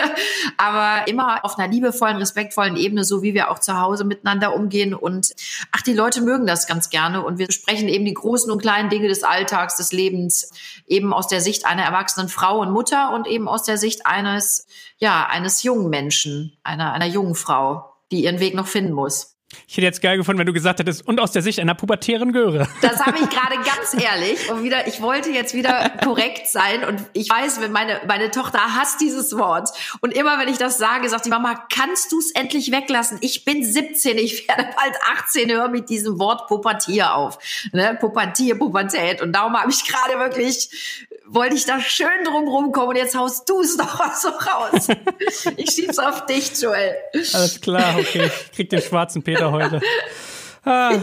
[0.58, 4.94] Aber immer auf einer liebevollen, respektvollen Ebene, so wie wir auch zu Hause miteinander umgehen.
[4.94, 5.34] Und
[5.72, 7.24] ach, die Leute mögen das ganz gerne.
[7.24, 10.52] Und wir sprechen eben die großen und kleinen Dinge des Alltags, des Lebens,
[10.88, 14.68] eben aus der Sicht einer erwachsenen Frau und Mutter und eben aus der Sicht eines,
[14.98, 19.37] ja, eines jungen Menschen, einer, einer jungen Frau, die ihren Weg noch finden muss.
[19.68, 22.32] Ich hätte jetzt geil gefunden, wenn du gesagt hättest, und aus der Sicht einer pubertären
[22.32, 22.68] Göre.
[22.82, 24.50] Das habe ich gerade ganz ehrlich.
[24.50, 26.84] Und wieder, ich wollte jetzt wieder korrekt sein.
[26.84, 29.70] Und ich weiß, wenn meine, meine Tochter hasst dieses Wort.
[30.02, 33.18] Und immer wenn ich das sage, sagt die Mama, kannst du es endlich weglassen?
[33.22, 37.40] Ich bin 17, ich werde bald 18, hör mit diesem Wort Pubertier auf.
[37.72, 37.98] Ne?
[38.00, 39.22] Pubertier, Pubertät.
[39.22, 42.90] Und darum habe ich gerade wirklich, wollte ich da schön drum rumkommen.
[42.90, 44.88] Und jetzt haust du es doch so raus.
[45.58, 46.96] Ich schieb's auf dich, Joel.
[47.14, 48.30] Alles klar, okay.
[48.46, 49.82] Ich krieg den schwarzen Peter heute.
[50.64, 51.00] Ah, ja.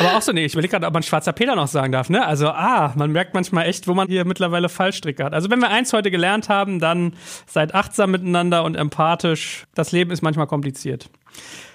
[0.00, 2.24] Aber auch so, nee, ich überlege gerade, ob man schwarzer Peter noch sagen darf, ne?
[2.24, 5.34] Also, ah, man merkt manchmal echt, wo man hier mittlerweile Fallstricke hat.
[5.34, 7.14] Also, wenn wir eins heute gelernt haben, dann
[7.46, 9.66] seid achtsam miteinander und empathisch.
[9.74, 11.10] Das Leben ist manchmal kompliziert.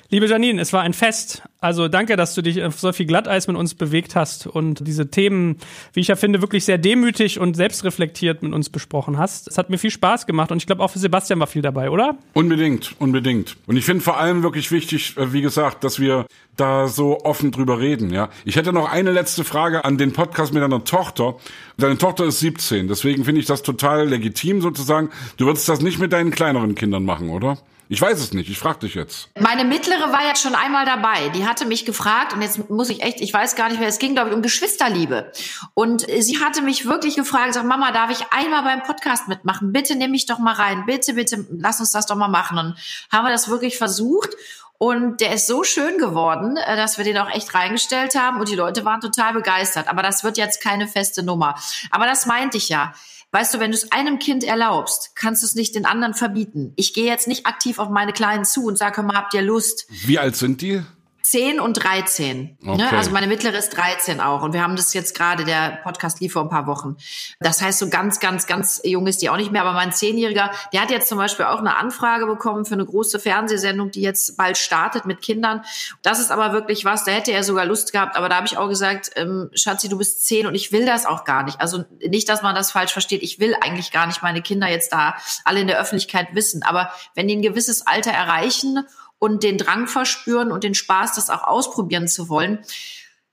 [0.09, 1.41] Liebe Janine, es war ein Fest.
[1.59, 5.09] Also danke, dass du dich auf so viel Glatteis mit uns bewegt hast und diese
[5.11, 5.57] Themen,
[5.91, 9.49] wie ich ja finde, wirklich sehr demütig und selbstreflektiert mit uns besprochen hast.
[9.49, 11.89] Es hat mir viel Spaß gemacht und ich glaube auch für Sebastian war viel dabei,
[11.89, 12.17] oder?
[12.33, 13.57] Unbedingt, unbedingt.
[13.65, 17.51] Und ich finde vor allem wirklich wichtig, äh, wie gesagt, dass wir da so offen
[17.51, 18.29] drüber reden, ja.
[18.45, 21.35] Ich hätte noch eine letzte Frage an den Podcast mit deiner Tochter.
[21.77, 25.09] Deine Tochter ist 17, deswegen finde ich das total legitim sozusagen.
[25.35, 27.57] Du würdest das nicht mit deinen kleineren Kindern machen, oder?
[27.89, 29.29] Ich weiß es nicht, ich frage dich jetzt.
[29.39, 31.29] Meine mittlere war jetzt schon einmal dabei.
[31.29, 33.99] Die hatte mich gefragt und jetzt muss ich echt, ich weiß gar nicht mehr, es
[33.99, 35.31] ging glaube ich um Geschwisterliebe.
[35.73, 39.71] Und sie hatte mich wirklich gefragt, sagt Mama, darf ich einmal beim Podcast mitmachen?
[39.71, 40.83] Bitte nimm mich doch mal rein.
[40.85, 42.57] Bitte, bitte, lass uns das doch mal machen.
[42.57, 42.75] Und
[43.09, 44.31] haben wir das wirklich versucht.
[44.79, 48.49] Und der ist so schön geworden, äh, dass wir den auch echt reingestellt haben und
[48.49, 49.87] die Leute waren total begeistert.
[49.87, 51.55] Aber das wird jetzt keine feste Nummer.
[51.89, 52.93] Aber das meinte ich ja.
[53.31, 56.73] Weißt du, wenn du es einem Kind erlaubst, kannst du es nicht den anderen verbieten.
[56.77, 59.85] Ich gehe jetzt nicht aktiv auf meine Kleinen zu und sage, mal, habt ihr Lust?
[60.05, 60.81] Wie alt sind die?
[61.29, 62.57] 10 und 13.
[62.61, 62.71] Ne?
[62.71, 62.77] Okay.
[62.77, 62.91] Ne?
[62.93, 64.43] Also meine mittlere ist 13 auch.
[64.43, 66.95] Und wir haben das jetzt gerade, der Podcast lief vor ein paar Wochen.
[67.41, 69.61] Das heißt, so ganz, ganz, ganz jung ist die auch nicht mehr.
[69.61, 73.19] Aber mein Zehnjähriger, der hat jetzt zum Beispiel auch eine Anfrage bekommen für eine große
[73.19, 75.63] Fernsehsendung, die jetzt bald startet mit Kindern.
[76.01, 78.15] Das ist aber wirklich was, da hätte er sogar Lust gehabt.
[78.15, 81.05] Aber da habe ich auch gesagt, ähm, Schatzi, du bist 10 und ich will das
[81.05, 81.59] auch gar nicht.
[81.59, 83.21] Also nicht, dass man das falsch versteht.
[83.21, 86.63] Ich will eigentlich gar nicht meine Kinder jetzt da alle in der Öffentlichkeit wissen.
[86.63, 88.85] Aber wenn die ein gewisses Alter erreichen
[89.19, 92.59] und den Drang verspüren und den Spaß, das auch ausprobieren zu wollen.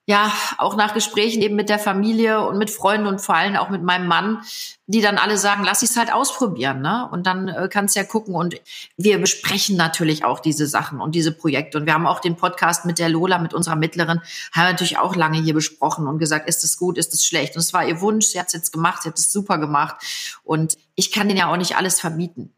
[0.07, 3.71] Ja, auch nach Gesprächen eben mit der Familie und mit Freunden und vor allem auch
[3.71, 4.43] mit meinem Mann,
[4.87, 7.09] die dann alle sagen, lass es halt ausprobieren, ne?
[7.11, 8.35] Und dann äh, kannst ja gucken.
[8.35, 8.55] Und
[8.99, 11.79] wir besprechen natürlich auch diese Sachen und diese Projekte.
[11.79, 14.21] Und wir haben auch den Podcast mit der Lola, mit unserer Mittleren,
[14.53, 17.55] haben natürlich auch lange hier besprochen und gesagt, ist es gut, ist es schlecht?
[17.57, 19.97] Und es war ihr Wunsch, sie hat es jetzt gemacht, sie hat es super gemacht.
[20.43, 22.53] Und ich kann denen ja auch nicht alles verbieten.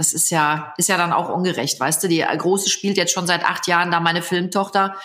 [0.00, 2.08] Das ist ja, ist ja dann auch ungerecht, weißt du?
[2.08, 4.96] Die Große spielt jetzt schon seit acht Jahren da meine Filmtochter.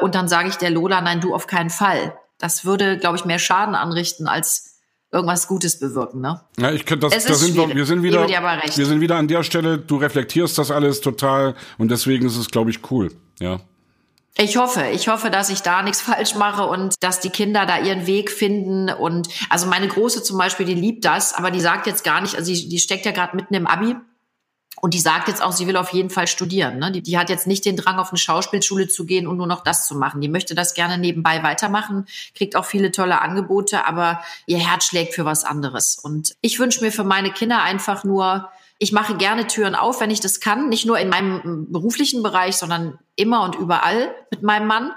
[0.00, 2.16] Und dann sage ich der Lola, nein, du auf keinen Fall.
[2.38, 4.78] Das würde, glaube ich, mehr Schaden anrichten, als
[5.12, 6.40] irgendwas Gutes bewirken, ne?
[6.58, 9.42] Ja, ich könnte das, das sind wir, wir sind wieder, wir sind wieder an der
[9.42, 13.60] Stelle, du reflektierst das alles total und deswegen ist es, glaube ich, cool, ja.
[14.38, 17.78] Ich hoffe, ich hoffe, dass ich da nichts falsch mache und dass die Kinder da
[17.80, 18.88] ihren Weg finden.
[18.88, 22.36] Und also meine Große zum Beispiel, die liebt das, aber die sagt jetzt gar nicht,
[22.36, 23.96] also die, die steckt ja gerade mitten im Abi
[24.80, 26.78] und die sagt jetzt auch, sie will auf jeden Fall studieren.
[26.78, 26.92] Ne?
[26.92, 29.62] Die, die, hat jetzt nicht den Drang, auf eine Schauspielschule zu gehen und nur noch
[29.62, 30.20] das zu machen.
[30.20, 35.14] Die möchte das gerne nebenbei weitermachen, kriegt auch viele tolle Angebote, aber ihr Herz schlägt
[35.14, 35.96] für was anderes.
[35.96, 38.48] Und ich wünsche mir für meine Kinder einfach nur,
[38.78, 42.56] ich mache gerne Türen auf, wenn ich das kann, nicht nur in meinem beruflichen Bereich,
[42.56, 44.92] sondern immer und überall mit meinem Mann.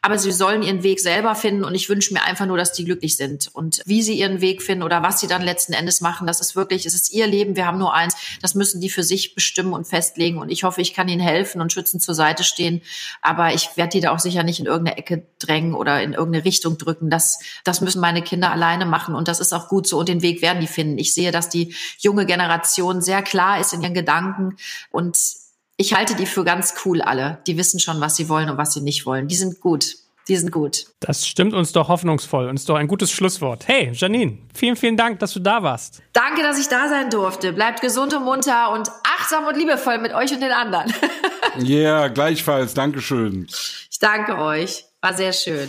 [0.00, 2.84] Aber sie sollen ihren Weg selber finden und ich wünsche mir einfach nur, dass die
[2.84, 3.48] glücklich sind.
[3.52, 6.54] Und wie sie ihren Weg finden oder was sie dann letzten Endes machen, das ist
[6.54, 7.56] wirklich, es ist ihr Leben.
[7.56, 8.16] Wir haben nur eins.
[8.40, 10.38] Das müssen die für sich bestimmen und festlegen.
[10.38, 12.80] Und ich hoffe, ich kann ihnen helfen und schützend zur Seite stehen.
[13.20, 16.44] Aber ich werde die da auch sicher nicht in irgendeine Ecke drängen oder in irgendeine
[16.44, 17.10] Richtung drücken.
[17.10, 19.16] Das, das müssen meine Kinder alleine machen.
[19.16, 19.98] Und das ist auch gut so.
[19.98, 20.98] Und den Weg werden die finden.
[20.98, 24.56] Ich sehe, dass die junge Generation sehr klar ist in ihren Gedanken
[24.90, 25.43] und
[25.76, 27.38] ich halte die für ganz cool alle.
[27.46, 29.28] Die wissen schon, was sie wollen und was sie nicht wollen.
[29.28, 29.96] Die sind gut.
[30.28, 30.86] Die sind gut.
[31.00, 33.68] Das stimmt uns doch hoffnungsvoll und ist doch ein gutes Schlusswort.
[33.68, 36.00] Hey, Janine, vielen, vielen Dank, dass du da warst.
[36.14, 37.52] Danke, dass ich da sein durfte.
[37.52, 40.94] Bleibt gesund und munter und achtsam und liebevoll mit euch und den anderen.
[41.58, 42.72] Ja, yeah, gleichfalls.
[42.72, 43.46] Dankeschön.
[43.90, 44.86] Ich danke euch.
[45.02, 45.68] War sehr schön.